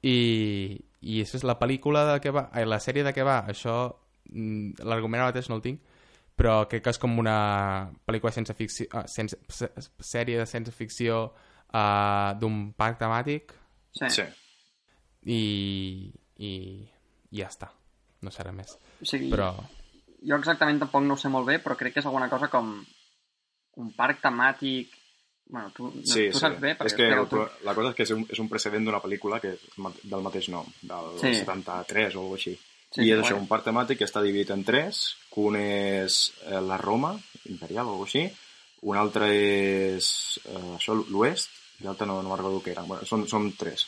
[0.00, 3.42] i, i això és la pel·lícula de què va, ai, la sèrie de què va,
[3.52, 3.76] això,
[4.30, 5.82] mm, l'argument ara mateix no el tinc,
[6.34, 9.68] però crec que és com una pel·lícula sense ficció, uh, sense, se,
[10.00, 13.52] sèrie de ciència ficció uh, d'un parc temàtic
[13.94, 14.08] Sí.
[14.10, 14.24] Sí.
[15.30, 15.38] i,
[16.42, 16.50] i,
[17.30, 17.70] i ja està,
[18.22, 18.74] no serà més.
[19.00, 19.52] O sigui, Però
[20.24, 22.74] jo exactament tampoc no ho sé molt bé, però crec que és alguna cosa com
[23.76, 25.00] un parc temàtic...
[25.46, 26.40] Bueno, tu, no, Sí, tu sí.
[26.40, 27.40] saps bé, perquè és que explica-ho tu.
[27.42, 29.66] el- la cosa és que és un, és un precedent d'una pel·lícula que és
[30.08, 31.34] del mateix nom, del Sí.
[31.42, 32.54] 73 o alguna així.
[32.94, 36.32] Sí, I és això, un parc temàtic que està dividit en tres, que un és
[36.46, 37.12] eh, la Roma
[37.50, 38.24] imperial o alguna així,
[38.88, 40.08] un altre és
[40.46, 42.84] eh, això, l'oest, i l'altre no, no me'n recordo què era.
[42.88, 43.86] Bueno, són, són tres.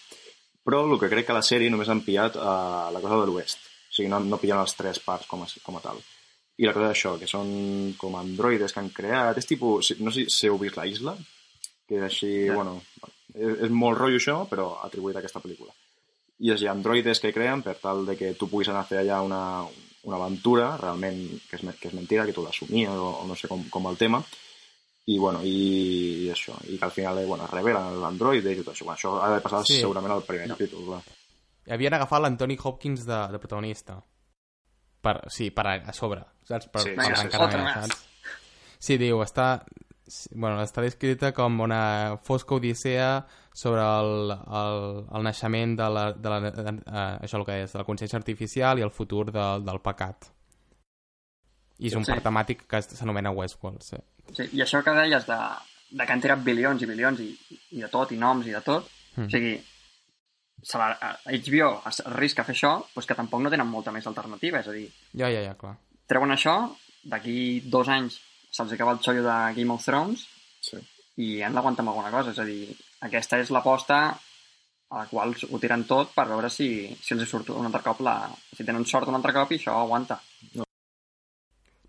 [0.66, 3.62] Però el que crec que la sèrie només han pillat a la cosa de l'oest.
[3.90, 6.01] O sigui, no, no pillen les tres parts com a, com a tal.
[6.59, 7.49] I la cosa és això, que són
[8.01, 9.38] com androides que han creat.
[9.38, 11.14] És tipus, no sé si heu vist La Isla,
[11.87, 12.57] que és així, Ja.
[12.59, 12.81] bueno,
[13.35, 15.72] és, és molt rotllo això, però atribuït a aquesta pel·lícula.
[16.42, 18.88] I és hi ha androides que creen per tal de que tu puguis anar a
[18.88, 19.42] fer allà una,
[20.05, 23.49] una aventura, realment, que és, que és mentira, que tu l'assumies o, o no sé
[23.49, 24.20] com, com el tema,
[25.07, 28.59] i, bueno, i, i això, i que al final, eh, bueno, es revelen l'androide i
[28.62, 28.85] tot això.
[28.88, 29.79] Bueno, això ha de passar Sí.
[29.81, 30.57] segurament al primer No.
[30.57, 31.03] capítol, clar.
[31.71, 34.01] havien agafat l'Anthony Hopkins de, de protagonista.
[35.01, 36.66] Per, sí, per a, a sobre, saps?
[36.69, 37.59] Per, Sí, per sí, sí, arrencar sí.
[37.59, 38.07] més, saps?
[38.79, 39.49] Sí, diu, està...
[40.07, 46.05] sí, Bueno, està descrita com una fosca odissea sobre el, el, el naixement de la,
[46.12, 49.25] de la, de, uh, això el que és, de la consciència artificial i el futur
[49.33, 50.29] de, del pecat.
[51.78, 52.12] I és un Sí.
[52.12, 53.96] parc temàtic que es- s'anomena Westworld, sí.
[54.32, 55.38] Sí, I això que deies de,
[55.90, 57.30] de que han tirat bilions i bilions i,
[57.72, 59.24] i de tot, i noms i de tot, Mm.
[59.26, 59.54] o sigui,
[60.62, 63.92] se la, a HBO es arrisca a fer això, doncs que tampoc no tenen molta
[63.92, 65.76] més alternativa, és a dir, Ja, ja, ja, clar.
[66.06, 70.26] treuen això, d'aquí dos anys se'ls acaba el xollo de Game of Thrones
[70.60, 70.76] Sí.
[71.16, 74.18] i han d'aguantar amb alguna cosa, és a dir, aquesta és l'aposta
[74.90, 77.82] a la qual ho tiren tot per veure si, si els hi surt un altre
[77.82, 78.30] cop la...
[78.56, 80.20] si tenen sort un altre cop i això aguanta.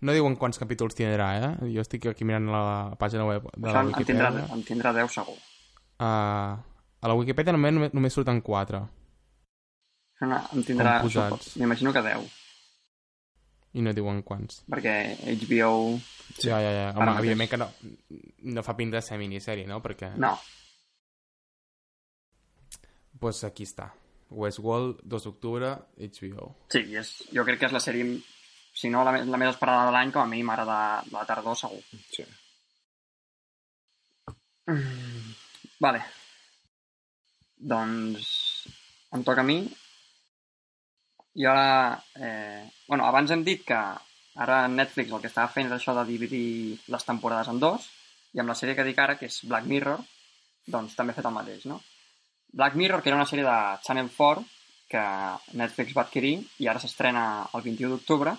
[0.00, 1.70] No diuen quants capítols tindrà, eh?
[1.74, 4.54] Jo estic aquí mirant la pàgina web de la en, en, tindrà, Wikipedia.
[4.54, 5.34] en tindrà 10 segur.
[5.98, 6.54] Uh,
[7.02, 8.82] a la Wikipedia només, només, surten 4
[10.20, 10.98] No, en tindrà,
[11.58, 12.30] m'imagino que 10,
[13.78, 14.62] i no diuen quants.
[14.70, 14.94] perquè
[15.42, 15.98] HBO...
[16.38, 16.48] Sí.
[16.48, 16.86] Ja, ja, ja.
[16.94, 17.18] Home, mateix.
[17.20, 17.68] evidentment que no,
[18.54, 19.78] no fa pinta de ser minissèrie, no?
[19.82, 20.12] Perquè...
[20.18, 20.32] No,
[23.18, 23.92] pues aquí està.
[24.30, 26.50] Westworld, 2 d'octubre, HBO.
[26.70, 28.18] sí, és, jo crec que és la sèrie,
[28.78, 31.26] si no la, la més esperada de l'any, com a mínim ara de, de la
[31.28, 31.82] tardor, segur.
[32.14, 32.26] sí.
[34.68, 35.34] Mm,
[35.80, 36.02] Vale.
[37.72, 38.26] Doncs
[39.14, 39.62] em toca a mi.
[41.38, 41.70] I ara...
[42.18, 43.78] Eh, bueno, abans hem dit que
[44.38, 47.88] Ara Netflix el que estava fent és això de dividir les temporades en dos,
[48.34, 50.04] i amb la sèrie que dic ara, que és Black Mirror,
[50.74, 51.80] doncs també ha fet el mateix, no?
[52.60, 54.44] Black Mirror, que era una sèrie de Channel 4,
[54.88, 55.02] que
[55.58, 58.36] Netflix va adquirir i ara s'estrena el 21 d'octubre,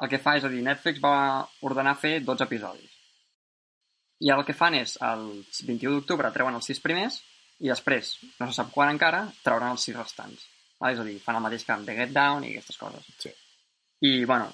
[0.00, 2.96] el que fa és a dir, Netflix va ordenar fer 12 episodis.
[4.20, 5.26] I el que fan és, el
[5.68, 7.20] 21 d'octubre treuen els 6 primers
[7.60, 10.46] i després, no se sap quan encara, trauran els 6 restants.
[10.80, 10.94] Val?
[10.94, 13.06] És a dir, fan el mateix que amb The Get Down i aquestes coses.
[13.20, 13.32] Sí.
[14.08, 14.48] I, bueno,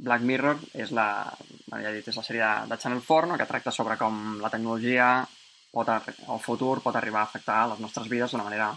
[0.00, 1.08] Black Mirror és la,
[1.70, 3.38] ja he dit, és la sèrie de, de Channel 4, no?
[3.40, 5.10] que tracta sobre com la tecnologia
[5.72, 8.70] pot, el futur pot arribar a afectar les nostres vides d'una manera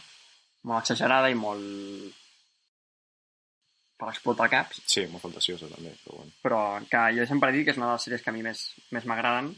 [0.63, 2.22] molt exagerada i molt
[3.99, 6.31] per explotar caps, Sí, molt fantasiosa també, però bueno.
[6.43, 8.63] però que jo sempre dic que és una de les sèries que a mi més,
[8.91, 9.53] més m'agraden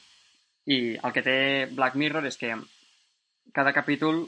[0.65, 1.37] i el que té
[1.71, 2.53] Black Mirror és que
[3.53, 4.25] cada capítol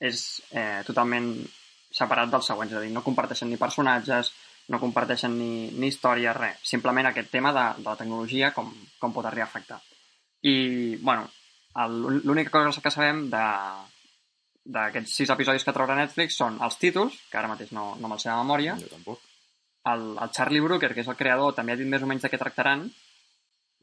[0.00, 0.22] és
[0.54, 1.32] eh, totalment
[1.92, 4.30] separat dels següents, és a dir, no comparteixen ni personatges,
[4.70, 6.60] no comparteixen ni, ni història, res.
[6.62, 8.70] Simplement aquest tema de, de la tecnologia, com,
[9.00, 9.80] com pot arribar a afectar.
[10.46, 11.26] I, bueno,
[12.24, 13.46] l'única cosa que sabem de
[14.70, 18.22] d'aquests sis episodis que traurà Netflix són els títols, que ara mateix no, no me'ls
[18.22, 19.22] sé de memòria, Jo tampoc.
[19.84, 22.30] El, el Charlie Brooker, que és el creador, també ha dit més o menys de
[22.32, 22.84] què tractaran,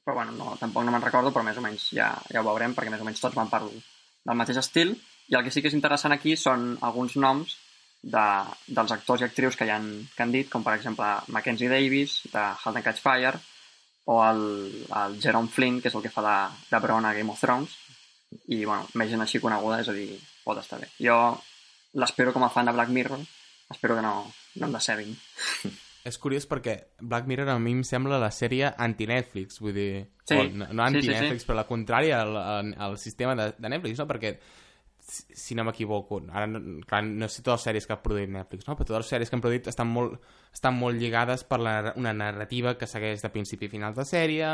[0.06, 2.76] però bueno, no, tampoc no me'n recordo, però més o menys ja, ja ho veurem,
[2.76, 4.94] perquè més o menys tots van per del mateix estil,
[5.28, 7.58] i el que sí que és interessant aquí són alguns noms
[8.04, 8.28] de,
[8.68, 12.22] dels actors i actrius que, hi han, que han dit, com per exemple Mackenzie Davis,
[12.32, 13.40] de Halt and Catch Fire,
[14.08, 14.42] o el,
[14.96, 16.38] el Jerome Flynn, que és el que fa de,
[16.70, 17.74] de Bron a Game of Thrones,
[18.48, 20.14] i bueno, més gent així coneguda, és a dir,
[20.46, 20.88] pot estar bé.
[21.04, 21.18] Jo
[22.00, 23.20] l'espero com a fan de Black Mirror,
[23.72, 24.16] espero que no,
[24.56, 25.12] no em decebin.
[26.08, 29.90] És curiós perquè Black Mirror a mi em sembla la sèrie anti-Netflix, vull dir...
[30.28, 30.36] Sí.
[30.36, 31.50] o no, no Sí, sí, anti-Netflix, sí.
[31.50, 34.08] però la contrària al, al, al sistema de, de Netflix, no?
[34.10, 34.34] Perquè,
[35.08, 38.68] si, no m'equivoco, ara no, clar, no sé totes les sèries que ha produït Netflix,
[38.68, 38.76] no?
[38.76, 40.18] però totes les sèries que han produït estan molt,
[40.54, 44.52] estan molt lligades per la, una narrativa que segueix de principi a final de sèrie,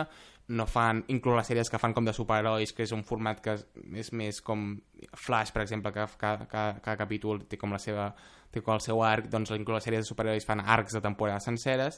[0.53, 3.57] no fan, inclús les sèries que fan com de superherois, que és un format que
[3.57, 4.75] és més com
[5.17, 8.11] Flash, per exemple, que cada, cada, cada capítol té com la seva
[8.53, 11.49] té com el seu arc, doncs inclús les sèries de superherois fan arcs de temporades
[11.49, 11.97] senceres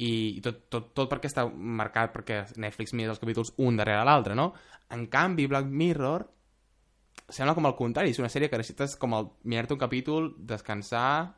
[0.00, 4.06] i, i tot, tot, tot perquè està marcat perquè Netflix mira els capítols un darrere
[4.08, 4.54] l'altre, no?
[4.96, 6.24] En canvi, Black Mirror
[7.30, 11.34] sembla com al contrari, és una sèrie que necessites com el mirar-te un capítol, descansar,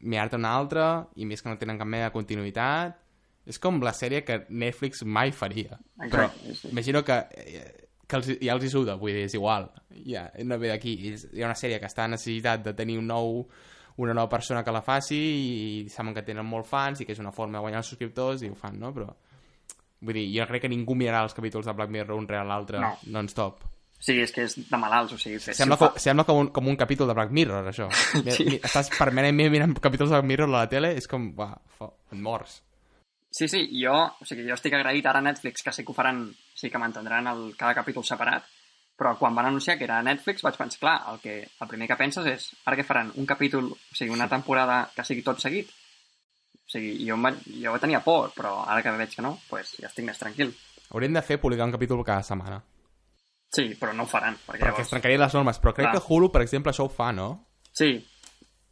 [0.00, 0.84] mirar-te un altre,
[1.16, 3.00] i més que no tenen cap mena de continuïtat.
[3.46, 5.76] És com la sèrie que Netflix mai faria.
[6.00, 6.68] Però Exacte, sí.
[6.72, 9.66] imagino que, eh, que els, ja els hi suda, vull dir, és igual.
[10.08, 10.94] Ja, no ve d'aquí.
[11.12, 13.42] Hi ha una sèrie que està en necessitat de tenir un nou,
[14.00, 17.20] una nova persona que la faci i saben que tenen molt fans i que és
[17.20, 18.90] una forma de guanyar els subscriptors i ho fan, no?
[18.96, 19.12] Però,
[20.00, 22.80] vull dir, jo crec que ningú mirarà els capítols de Black Mirror un rere l'altre
[22.80, 22.94] No.
[23.12, 23.60] non-stop.
[24.04, 25.38] O sigui, és que és de malalts, o sigui...
[25.40, 27.86] Si Sembla, ho fa- com, sembla com, un, com un capítol de Black Mirror, això.
[28.36, 28.44] Sí.
[28.44, 31.88] mi, estàs permanentment mirant capítols de Black Mirror a la tele, és com, va, fa,
[32.12, 32.58] et mors.
[33.32, 35.96] Sí, sí, jo, o sigui, jo estic agraït ara a Netflix que sí que ho
[35.96, 36.20] faran,
[36.54, 38.44] sí que mantindran el, cada capítol separat,
[38.94, 41.96] però quan van anunciar que era Netflix vaig pensar, clar, el, que, el primer que
[41.98, 45.72] penses és, ara que faran un capítol, o sigui, una temporada que sigui tot seguit?
[46.60, 49.88] O sigui, jo, vaig, jo tenia por, però ara que veig que no, pues ja
[49.88, 50.52] estic més tranquil.
[50.92, 52.60] Hauríem de fer publicar un capítol cada setmana.
[53.54, 54.90] Sí, però no ho faran, perquè Perquè es llavors...
[54.90, 56.00] trencarien les normes, però crec Clar.
[56.00, 57.28] que Hulu, per exemple, això ho fa, no?
[57.72, 57.92] Sí,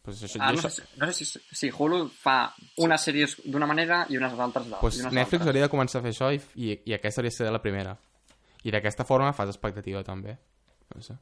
[0.02, 3.36] Pues això, ah, no, això- sé, si- no sé si, si Hulu fa unes sèries
[3.44, 4.80] d'una manera i unes altres d'altres.
[4.80, 5.46] pues Netflix altres.
[5.46, 7.92] hauria de començar a fer això i, i, i aquesta hauria de ser la primera.
[8.64, 10.34] I d'aquesta forma fas expectativa, també.
[10.96, 11.14] No sé.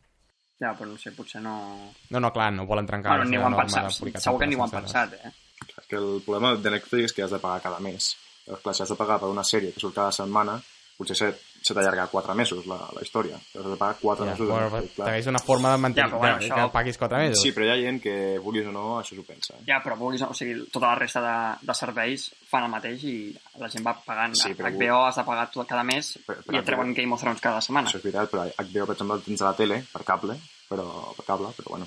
[0.61, 1.93] Ja, però no sé, potser no...
[2.09, 4.65] No, no, clar, no volen trencar Bueno, ni ho han pensat, segur que ni ho
[4.65, 5.31] han pensat, eh?
[5.77, 8.15] És que el problema de Netflix és que has de pagar cada mes.
[8.47, 10.57] Llavors, clar, si has de pagar per una sèrie que surt cada setmana,
[10.97, 11.31] potser se,
[11.63, 13.37] se t'allarga quatre mesos la, la història.
[13.37, 14.47] Has de pagar quatre Ja, mesos.
[14.49, 15.07] de bueno, clar.
[15.07, 17.43] també és una forma de mantenir Ja, però bueno, això- que paguis 4 mesos.
[17.43, 19.55] Sí, però hi ha gent que, vulguis o no, això s'ho pensa.
[19.67, 23.15] Ja, però vulguis, o sigui, tota la resta de, de serveis fan el mateix i
[23.59, 24.35] la gent va pagant.
[24.35, 27.13] Sí, però- HBO has de pagar tot cada mes Per- per i et treuen Game
[27.13, 27.89] of Thrones cada setmana.
[27.89, 30.37] Això és veritat, però HBO, per exemple, el tens a la tele, per cable,
[30.69, 31.87] però per cable, però bueno.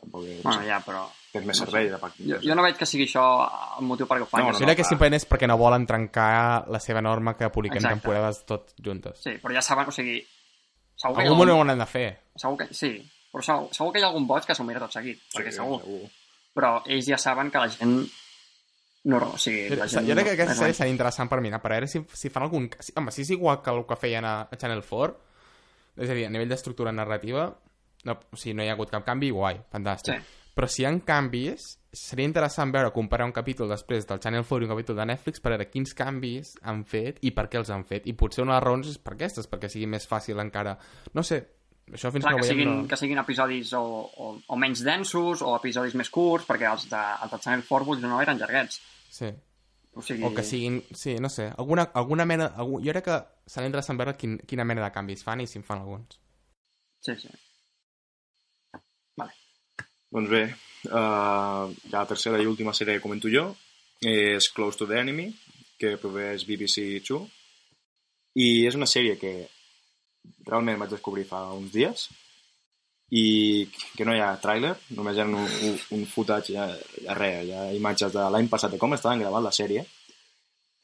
[0.00, 0.42] Tampoc és...
[0.44, 1.06] Bueno, ja, però...
[1.32, 2.14] Tens més no servei de pac...
[2.24, 3.22] Jo, jo no veig que sigui això
[3.80, 4.40] el motiu per què ho fan.
[4.46, 4.88] No, jo Jo sé- crec que clar.
[4.94, 7.98] simplement és perquè no volen trencar la seva norma que publiquen Exacte.
[8.00, 9.18] temporades tot juntes.
[9.26, 10.20] Sí, però ja saben, o sigui...
[10.98, 12.06] Segur que, Algun moment ho han de fer.
[12.34, 12.94] segur que, sí,
[13.30, 15.82] però segur, segur que hi ha algun boig que s'ho mira tot seguit, perquè segur.
[15.84, 16.08] segur.
[16.56, 18.00] Però ells ja saben que la gent...
[19.08, 20.08] No, o sigui, Jo, la jo gent...
[20.16, 22.66] crec que aquesta no- sèrie serà interessant per mirar, per veure si, si fan algun...
[22.82, 25.14] Si, home, si és igual que el que feien a, a Channel 4,
[26.02, 27.46] és a dir, a nivell d'estructura narrativa,
[28.06, 30.18] no, o sigui, no hi ha hagut cap canvi, guai, fantàstic.
[30.18, 30.44] Sí.
[30.58, 34.64] Però si hi ha canvis, seria interessant veure, comparar un capítol després del Channel 4
[34.64, 37.70] i un capítol de Netflix per veure quins canvis han fet i per què els
[37.70, 38.08] han fet.
[38.10, 40.74] I potser una de les raons és per aquestes, perquè sigui més fàcil encara...
[41.14, 41.38] No sé,
[41.92, 42.88] això fins Clar, que que, siguin, no...
[42.90, 47.04] que siguin episodis o, o, o menys densos o episodis més curts, perquè els de,
[47.22, 48.82] els de Channel 4, vull dir, no, eren llarguets.
[49.14, 49.30] Sí.
[49.94, 50.26] O sigui...
[50.26, 50.82] o que siguin...
[50.90, 52.52] Sí, no sé, alguna, alguna mena...
[52.58, 55.62] Algun, jo crec que serà interessant veure quin, quina mena de canvis fan i si
[55.62, 56.18] en fan alguns.
[57.06, 57.30] Sí, sí.
[60.14, 60.42] Doncs bé,
[60.88, 63.50] uh, la tercera i última sèrie que comento jo
[64.00, 65.26] és Close to the Enemy,
[65.78, 67.18] que produeix BBC 2,
[68.38, 69.32] i és una sèrie que
[70.46, 72.08] realment vaig descobrir fa uns dies
[73.10, 77.16] i que no hi ha tràiler, només hi ha un, un, un footage, hi ha
[77.16, 79.84] res, hi ha imatges de l'any passat de com estaven gravant la sèrie.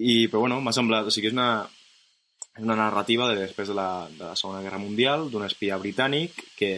[0.00, 1.66] I, però bueno, m'ha semblat, o sigui, és una,
[2.64, 6.72] una narrativa de després de la, de la Segona Guerra Mundial d'un espia britànic que,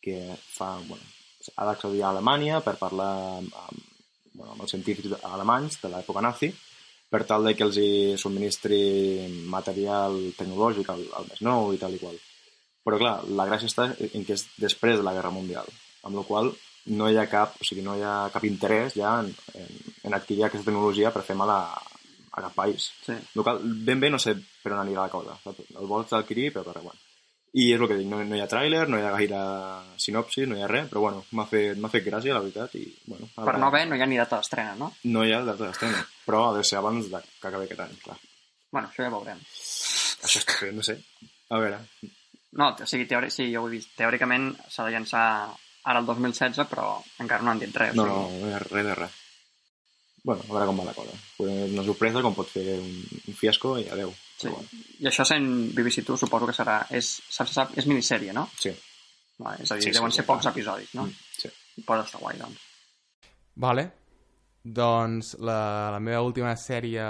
[0.00, 1.15] que fa, bueno,
[1.54, 3.82] ha d'accedir a Alemanya per parlar amb, amb,
[4.34, 6.52] bueno, amb els científics alemanys de l'època nazi
[7.10, 8.80] per tal de que els hi subministri
[9.50, 12.16] material tecnològic, el, el més nou i tal i qual.
[12.86, 15.70] Però clar, la gràcia està en que és després de la Guerra Mundial,
[16.06, 16.52] amb la qual
[16.98, 19.72] no hi ha cap, o sigui, no hi ha cap interès ja en, en,
[20.06, 21.60] en adquirir aquesta tecnologia per fer mal a,
[22.36, 22.90] a cap país.
[23.06, 23.16] Sí.
[23.16, 25.38] El qual, ben bé no sé per on anirà la cosa.
[25.46, 27.05] El vols adquirir, però per bueno.
[27.56, 29.38] I és el que dic, no, no hi ha tràiler, no hi ha gaire
[30.02, 33.30] sinopsis, no hi ha res, però bueno, m'ha fet, fet gràcia, la veritat, i bueno...
[33.32, 34.90] Per no haver, no hi ha ni data d'estrena, no?
[35.08, 37.96] No hi ha data d'estrena, però ha de ser abans de que acabi aquest any,
[38.04, 38.18] clar.
[38.76, 39.40] Bueno, això ja veurem.
[39.40, 40.98] Això és que, no sé,
[41.48, 41.80] a veure,
[42.56, 43.92] No, o sigui, teòric, sí, jo ho he vist.
[43.98, 45.24] Teòricament s'ha de llançar
[45.86, 46.88] ara el 2016, però
[47.22, 47.94] encara no han dit res.
[47.98, 49.18] no, no, no hi ha res de res.
[50.24, 51.12] Bueno, a veure com va la cosa.
[51.44, 52.88] Una sorpresa com pot fer un,
[53.28, 54.14] un fiasco i adeu.
[54.36, 54.48] Sí.
[54.48, 54.60] Però
[55.00, 55.46] I això sent
[55.76, 56.78] BBC2 suposo que serà...
[56.90, 58.48] És, saps, saps, és minissèrie, no?
[58.60, 58.72] sí.
[59.38, 60.36] Vale, és a dir, Sí, sí, deuen sí, ser clar.
[60.38, 61.02] pocs episodis, no?
[61.04, 61.48] Mm, sí.
[61.84, 62.60] Pot estar guai, doncs.
[63.60, 63.82] Vale.
[64.64, 67.04] Doncs la, la meva última sèrie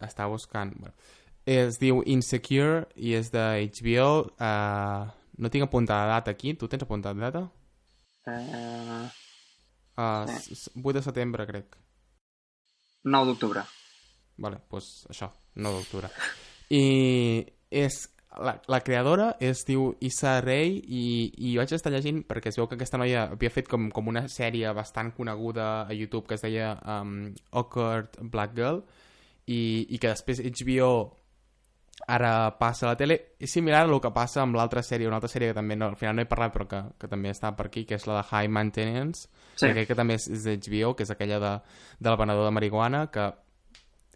[0.00, 0.72] està buscant...
[0.78, 0.94] Bueno,
[1.46, 4.08] es diu Insecure i és de HBO.
[4.40, 5.04] Uh,
[5.38, 6.54] no tinc apuntada data aquí.
[6.58, 7.44] Tu tens apuntada data?
[8.26, 9.06] Eh,
[9.96, 10.52] Uh, Sí.
[10.52, 11.76] s- 8 de setembre, crec.
[13.04, 13.62] 9 d'octubre.
[14.38, 16.10] Vale, pues això, 9 d'octubre.
[16.70, 18.04] I és...
[18.36, 21.04] La, la creadora es diu Issa Rae i,
[21.48, 24.26] i vaig estar llegint perquè es veu que aquesta noia havia fet com, com una
[24.28, 28.82] sèrie bastant coneguda a YouTube que es deia um, Awkward Black Girl
[29.46, 30.90] i, i que després HBO
[32.12, 33.16] ara passa a la tele.
[33.40, 35.88] És similar a el que passa amb l'altra sèrie, una altra sèrie que també no,
[35.88, 38.20] al final no he parlat però que, que també està per aquí, que és la
[38.20, 39.70] de High Maintenance, Sí.
[39.72, 41.50] que que també és, és d'HBO, que és aquella de,
[42.04, 43.30] del venedor de marihuana, que,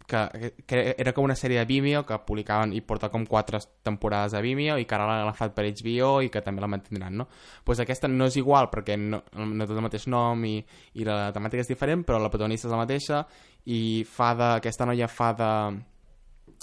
[0.07, 4.35] que, que era com una sèrie de Vimeo que publicaven i porta com quatre temporades
[4.35, 7.27] a Vimeo i que ara l'han agafat per HBO i que també la mantindran, no?
[7.63, 10.57] pues aquesta no és igual perquè no, no té el mateix nom i,
[10.93, 13.23] i la temàtica és diferent, però la protagonista és la mateixa
[13.65, 14.49] i fa de...
[14.57, 15.53] aquesta noia fa de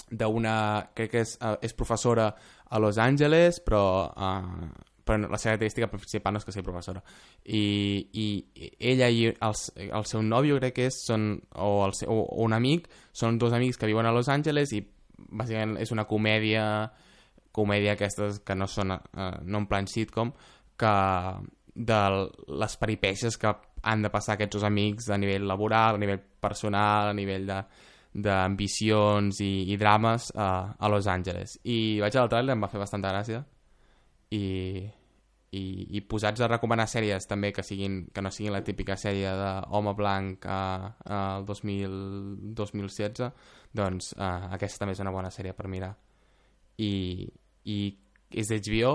[0.09, 0.89] d'una...
[0.95, 2.29] crec que és, eh, és professora
[2.69, 7.01] a Los Angeles, però, uh, però la seva característica principal no és que sigui professora.
[7.43, 7.63] I,
[8.13, 8.27] i
[8.91, 12.53] ella i el, el seu nòvio, crec que és, són, o, el seu, o un
[12.53, 14.83] amic, són dos amics que viuen a Los Angeles i
[15.19, 16.63] bàsicament és una comèdia
[17.51, 18.99] comèdia aquestes que no són eh,
[19.43, 20.31] no en plan sitcom
[20.79, 20.93] que
[21.75, 21.99] de
[22.61, 23.51] les peripècies que
[23.83, 27.61] han de passar aquests dos amics a nivell laboral, a nivell personal, a nivell de
[28.09, 31.59] d'ambicions i, i drames a, a Los Angeles.
[31.63, 33.43] I vaig al trailer, em va fer bastanta gràcia.
[34.33, 34.41] I,
[35.51, 39.31] i, i posats a recomanar sèries també que, siguin, que no siguin la típica sèrie
[39.39, 41.95] d'home blanc 2000,
[42.57, 43.31] 2016,
[43.73, 45.95] doncs uh, aquesta també és una bona sèrie per mirar.
[46.79, 47.25] I,
[47.65, 47.79] i
[48.29, 48.93] és d'HBO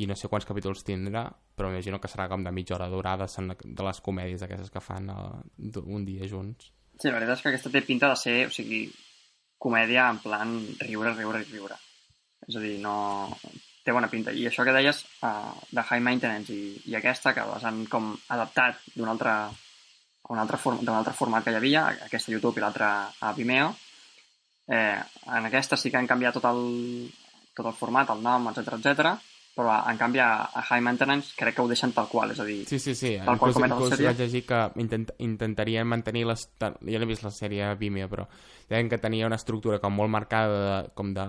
[0.00, 1.26] i no sé quants capítols tindrà,
[1.56, 5.10] però m'imagino que serà com de mitja hora durada, de les comèdies aquestes que fan
[5.10, 6.70] uh, un dia junts.
[7.00, 8.84] Sí, la veritat és que aquesta té pinta de ser, o sigui,
[9.60, 11.80] comèdia en plan riure, riure, riure.
[12.46, 12.94] És a dir, no...
[13.84, 14.32] Té bona pinta.
[14.36, 18.10] I això que deies uh, de High Maintenance i, i aquesta, que les han com
[18.28, 19.32] adaptat d'un altre,
[20.28, 22.90] un altre, form, d'un altre format que hi havia, aquesta YouTube i l'altra
[23.20, 23.72] a Vimeo,
[24.70, 25.00] eh,
[25.36, 26.62] en aquesta sí que han canviat tot el,
[27.56, 29.14] tot el format, el nom, etc etc.
[29.60, 32.46] però en canvi a, a High Maintenance crec que ho deixen tal qual, és a
[32.48, 33.10] dir, Sí, sí, sí.
[33.20, 34.06] Tal qual Inclús, la inclús sèrie.
[34.08, 36.46] vaig llegir que intent, intentarien mantenir les...
[36.60, 38.24] Jo no he vist la sèrie a Vimeo, però
[38.70, 41.26] deien que tenia una estructura com molt marcada de, com de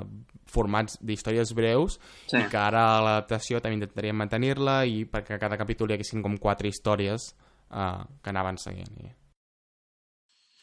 [0.51, 1.99] formats d'històries breus
[2.32, 2.38] Sí.
[2.39, 6.21] i que ara a l'adaptació també intentarien mantenir-la i perquè a cada capítol hi haguessin
[6.23, 7.32] com quatre històries
[7.71, 8.93] uh, que anaven seguint.
[9.03, 9.11] I...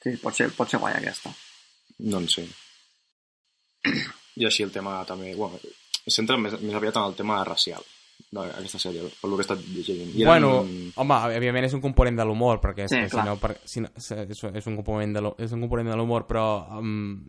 [0.04, 1.34] sí, pot ser, pot ser guai aquesta.
[1.98, 2.46] Doncs sí.
[4.38, 5.32] I així el tema també...
[5.34, 5.58] Bueno,
[6.08, 7.84] es centra més, més aviat en el tema racial
[8.34, 10.10] d'aquesta sèrie, per lo que he estat llegint.
[10.18, 13.22] I Bueno, eren- home, òbviament és un component de l'humor, perquè és, Sí, que si
[13.24, 16.42] no, per, si no, és, és un component de és un component de l'humor, però
[16.80, 17.22] um,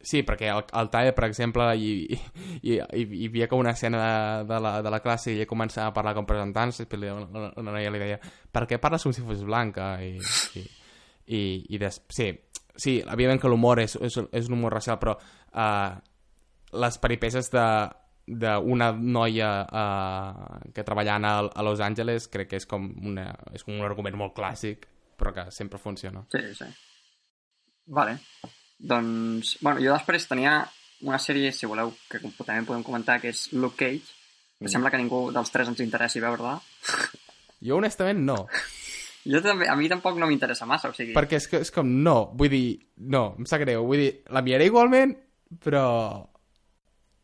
[0.00, 1.92] sí, perquè el, el Tyler, per exemple, hi,
[2.62, 5.46] hi, hi, hi havia com una escena de, de, la, de la classe i ella
[5.50, 8.18] començava a parlar com presentant-se i li- una, una noia li deia
[8.50, 9.92] per què parles com si fos blanca?
[10.02, 10.16] I,
[10.58, 10.66] i,
[11.26, 11.40] i,
[11.76, 12.00] i des...
[12.08, 12.32] sí,
[12.74, 15.98] sí, evidentment que l'humor és, és, és un humor racial, però uh,
[16.72, 17.64] les peripeces de
[18.28, 23.64] d'una noia uh, que treballant a, a Los Angeles crec que és com, una, és
[23.64, 24.84] com un argument molt clàssic
[25.18, 26.22] però que sempre funciona.
[26.30, 26.64] Sí, sí.
[27.86, 28.18] Vale.
[28.78, 30.60] Doncs, bueno, jo després tenia
[31.02, 34.14] una sèrie, si voleu, que també podem comentar, que és Luke Cage,
[34.58, 34.72] que mm.
[34.72, 36.54] sembla que ningú dels tres ens interessi veure-la.
[37.58, 38.44] Jo, honestament, no.
[39.28, 41.12] Jo també, a mi tampoc no m'interessa massa, o sigui...
[41.12, 42.78] Perquè és, que, és com, no, vull dir,
[43.12, 45.10] no, em sap greu, vull dir, la miraré igualment,
[45.60, 45.82] però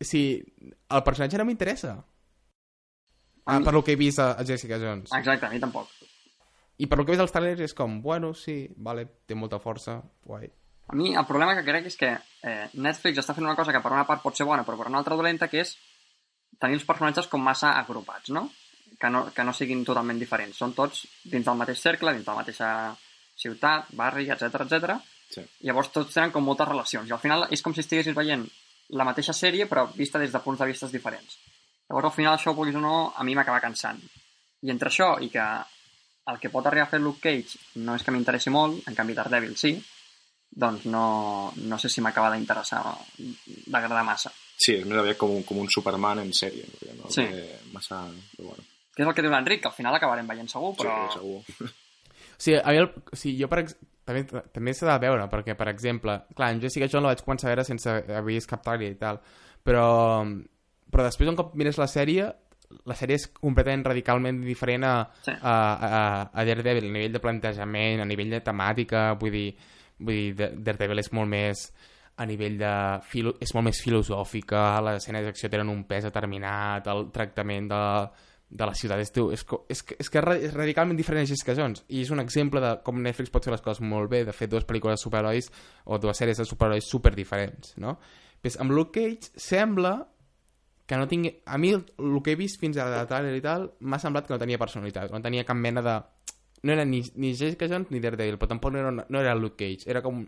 [0.04, 1.96] si el personatge no m'interessa.
[3.44, 5.12] Ah, per lo que he vist a, a Jessica Jones.
[5.12, 5.90] Exacte, a mi tampoc.
[6.80, 9.60] I per lo que he vist als trailers és com, bueno, sí, vale, té molta
[9.62, 10.48] força, guai.
[10.88, 13.80] A mi el problema que crec és que eh, Netflix està fent una cosa que
[13.84, 15.76] per una part pot ser bona, però per una altra dolenta, que és
[16.60, 18.48] tenir els personatges com massa agrupats, no?
[19.00, 20.58] Que no, que no siguin totalment diferents.
[20.60, 22.68] Són tots dins del mateix cercle, dins de la mateixa
[23.36, 24.98] ciutat, barri, etc etc.
[25.34, 25.44] Sí.
[25.66, 27.08] Llavors tots tenen com moltes relacions.
[27.08, 28.46] I al final és com si estiguessis veient
[28.90, 31.38] la mateixa sèrie, però vista des de punts de vista diferents.
[31.88, 34.00] Llavors, al final, això, vulguis o no, a mi m'acaba cansant.
[34.64, 35.44] I entre això i que
[36.32, 39.16] el que pot arribar a fer Luke Cage no és que m'interessi molt, en canvi
[39.16, 39.74] Daredevil sí,
[40.54, 42.82] doncs no, no sé si m'acaba d'interessar,
[43.66, 44.32] d'agradar massa.
[44.54, 46.68] Sí, és més aviat com un, com un Superman en sèrie,
[47.00, 47.10] no?
[47.10, 47.26] Sí.
[47.74, 48.04] Massa...
[48.36, 48.68] Però bueno.
[48.94, 50.94] Que és el que diu l'Enric, que al final acabarem veient segur, però...
[51.10, 51.72] Sí, segur.
[52.38, 53.64] Sí, a mi el, sí, jo per,
[54.04, 57.48] també, també s'ha de veure, perquè, per exemple, clar, en Jessica Jones la vaig començar
[57.48, 59.20] a veure sense haver vist cap trailer i tal,
[59.64, 59.86] però,
[60.92, 62.28] però després un cop mires la sèrie,
[62.88, 64.94] la sèrie és completament radicalment diferent a,
[65.24, 65.32] sí.
[65.32, 66.02] a, a,
[66.32, 69.48] a Daredevil, a nivell de plantejament, a nivell de temàtica, vull dir,
[70.00, 71.66] vull dir Daredevil és molt més
[72.16, 72.74] a nivell de...
[73.10, 77.80] Filo, és molt més filosòfica, les escenes d'acció tenen un pes determinat, el tractament de,
[78.54, 79.02] de la ciutat.
[79.02, 82.62] És, és, és, és que és radicalment diferent a Jessica Jones i és un exemple
[82.62, 85.50] de com Netflix pot fer les coses molt bé, de fer dues pel·lícules de superherois
[85.84, 87.98] o dues sèries de superherois super diferents, no?
[88.40, 89.96] Pues amb Luke Cage sembla
[90.86, 91.32] que no tingui...
[91.50, 91.84] A mi el
[92.22, 95.10] que he vist fins a la trailer i tal m'ha semblat que no tenia personalitat,
[95.10, 95.98] no tenia cap mena de...
[96.64, 99.58] No era ni, ni Jessica Jones ni Daredevil, però tampoc no era, no era Luke
[99.58, 100.22] Cage, era com...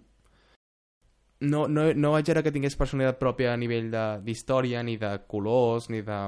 [1.47, 3.93] No, no, no vaig veure que tingués personalitat pròpia a nivell
[4.25, 6.23] d'història, ni de colors, ni de...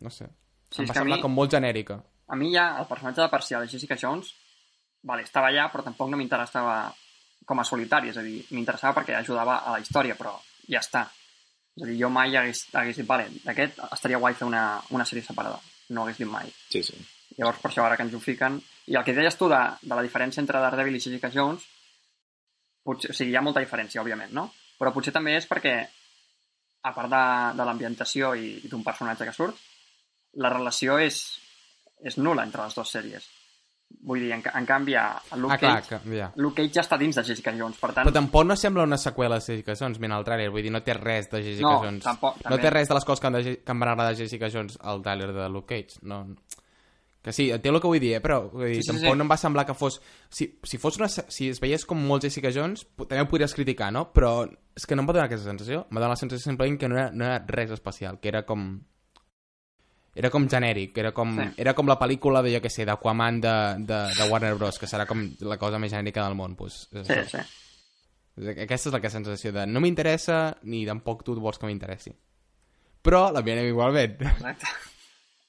[0.00, 0.32] no sé
[0.74, 2.00] Sí, em va semblar mi, com molt genèrica.
[2.26, 4.32] A mi ja el personatge de parcial de Jessica Jones
[5.04, 6.76] vale, estava allà, però tampoc no m'interessava
[7.44, 10.32] com a solitari, és a dir, m'interessava perquè ajudava a la història, però
[10.66, 11.04] ja està.
[11.76, 14.64] És a dir, jo mai hagués, hagués dit, vale, d'aquest estaria guai fer una,
[14.96, 15.60] una sèrie separada.
[15.92, 16.48] No hagués dit mai.
[16.72, 16.96] Sí, sí.
[17.36, 18.60] Llavors, per això ara que ens ho fiquen...
[18.88, 21.64] I el que deies tu de, de la diferència entre Daredevil i Jessica Jones,
[22.84, 24.50] potser, o sigui, hi ha molta diferència, òbviament, no?
[24.78, 25.72] Però potser també és perquè,
[26.84, 27.22] a part de,
[27.56, 29.60] de l'ambientació i, i d'un personatge que surt,
[30.40, 31.22] la relació és,
[32.02, 33.30] és nula entre les dues sèries.
[34.04, 35.06] Vull dir, en, en canvi, a
[35.36, 36.30] Luke, ah, clar, Cage, que, ja.
[36.40, 38.08] Luke Cage ja està dins de Jessica Jones, per tant...
[38.08, 40.82] Però tampoc no sembla una seqüela de Jessica Jones, mira el trailer, vull dir, no
[40.84, 42.02] té res de Jessica no, Jones.
[42.04, 42.52] Tampoc, també.
[42.52, 44.76] No té res de les coses que, de, que em van agradar de Jessica Jones
[44.82, 46.24] al trailer de Luke Cage, no...
[47.24, 48.20] Que sí, té el que vull dir, eh?
[48.20, 49.16] però vull dir, sí, sí, tampoc sí.
[49.16, 49.94] no em va semblar que fos...
[50.28, 53.88] Si, si, fos una, si es veiés com molt Jessica Jones, també ho podries criticar,
[53.96, 54.10] no?
[54.12, 54.42] Però
[54.76, 55.86] és que no em va donar aquesta sensació.
[55.86, 58.44] Em va donar la sensació simplement que no era, no era res especial, que era
[58.44, 58.74] com
[60.14, 61.48] era com genèric, era com, sí.
[61.62, 64.88] era com la pel·lícula de, jo què sé, d'Aquaman de, de, de Warner Bros, que
[64.90, 66.54] serà com la cosa més genèrica del món.
[66.58, 67.42] Pues, sí, sí.
[68.34, 72.14] Aquesta és la que sensació de no m'interessa ni tampoc tu vols que m'interessi.
[73.04, 74.16] Però la mirem igualment.
[74.32, 74.70] Exacte.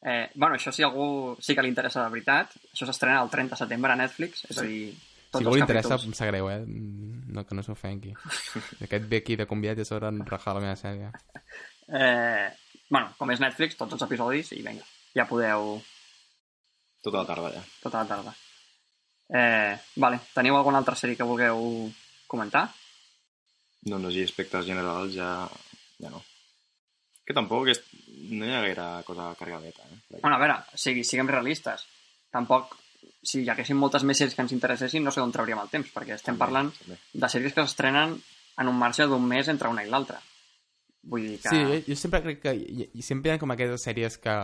[0.06, 3.56] Eh, bueno, això si algú sí que li interessa de veritat, això s'estrena el 30
[3.56, 4.92] de setembre a Netflix, és a dir,
[5.32, 6.60] tots si algú li interessa, em sap greu, eh?
[6.66, 8.14] No, que no s'ofengui.
[8.86, 11.10] Aquest ve aquí de convidat i a sobre rajar la meva sèrie.
[11.90, 12.52] Eh,
[12.90, 15.76] bueno, com és Netflix, tots els episodis i vinga, ja podeu...
[17.06, 17.62] Tota la tarda, ja.
[17.84, 18.34] Tota la tarda.
[19.30, 21.90] Eh, vale, teniu alguna altra sèrie que vulgueu
[22.30, 22.68] comentar?
[23.90, 25.30] No, no, sí, aspectes generals ja,
[26.02, 26.22] ja no.
[27.26, 27.82] Que tampoc és...
[28.30, 30.20] no hi ha gaire cosa cargadeta, eh?
[30.22, 31.86] Bueno, a veure, sigui, siguem realistes.
[32.34, 32.76] Tampoc,
[33.26, 35.90] si hi haguessin moltes més sèries que ens interessessin, no sé d'on trauríem el temps,
[35.94, 36.98] perquè estem també, parlant també.
[37.14, 38.16] de sèries que s'estrenen
[38.62, 40.22] en un marge d'un mes entre una i l'altra.
[41.06, 41.50] Vull dir que...
[41.50, 42.56] Sí, jo, jo sempre crec que...
[42.56, 44.36] I, i sempre hi ha com aquestes sèries que,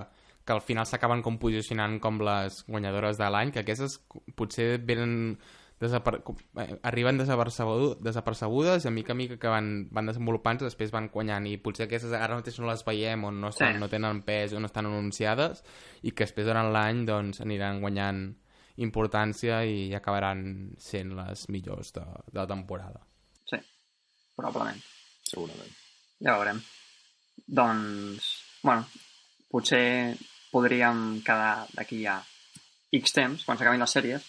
[0.46, 3.98] que al final s'acaben com posicionant com les guanyadores de l'any, que aquestes
[4.38, 5.40] potser venen
[5.82, 6.20] desapar...
[6.62, 11.10] Eh, arriben desapercebudes, desapercebudes i a mica a mica que van, van desenvolupant-se després van
[11.14, 13.82] guanyant i potser aquestes ara mateix no les veiem o no, estan, sí.
[13.82, 15.66] no tenen pes o no estan anunciades
[16.06, 18.24] i que després durant l'any doncs, aniran guanyant
[18.82, 23.02] importància i acabaran sent les millors de, de la temporada.
[23.50, 23.58] Sí,
[24.38, 24.82] probablement.
[25.28, 25.81] Segurament.
[26.22, 26.60] Ja veurem.
[27.48, 28.28] Doncs,
[28.62, 28.86] bueno,
[29.52, 30.18] potser
[30.52, 32.20] podríem quedar d'aquí a
[33.00, 34.28] X temps, quan s'acabin les sèries,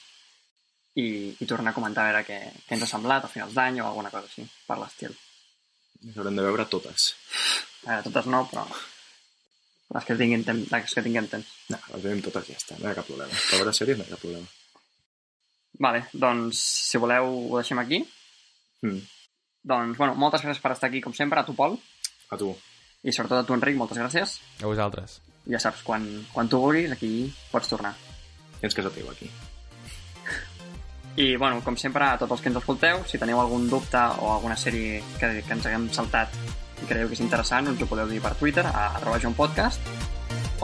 [0.95, 1.07] i,
[1.41, 3.89] i tornar a comentar a veure què, què ens ha semblat a finals d'any o
[3.89, 5.15] alguna cosa així, per l'estil.
[6.03, 7.13] Les haurem de veure totes.
[7.85, 8.67] A veure, totes no, però
[9.93, 11.49] les que tinguin, temps, les que tinguem temps.
[11.73, 13.41] No, les veiem totes i ja està, no hi ha cap problema.
[13.51, 14.47] Per veure sèries no hi ha cap problema.
[15.83, 16.63] Vale, doncs,
[16.93, 18.01] si voleu, ho deixem aquí.
[18.87, 19.03] Mm.
[19.63, 21.77] Doncs, bueno, moltes gràcies per estar aquí, com sempre, a tu, Pol,
[22.31, 22.51] A tu.
[23.03, 24.39] i sobretot a tu, Enric, moltes gràcies.
[24.63, 25.21] A vosaltres.
[25.51, 27.95] Ja saps, quan, quan tu vulguis, aquí pots tornar.
[28.61, 29.31] Tens casa teva aquí.
[31.17, 34.33] I, bueno, com sempre, a tots els que ens escolteu, si teniu algun dubte o
[34.33, 36.33] alguna sèrie que, que ens haguem saltat
[36.83, 39.93] i creieu que és interessant, us ho podeu dir per Twitter, a arroba johnpodcast,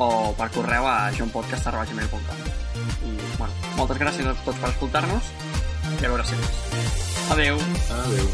[0.00, 2.40] o per correu a johnpodcast.gmail.com.
[3.04, 5.30] I, bueno, moltes gràcies a tots per escoltar-nos
[6.00, 7.28] i a veure sèries.
[7.34, 7.60] Adeu!
[8.00, 8.30] Adéu.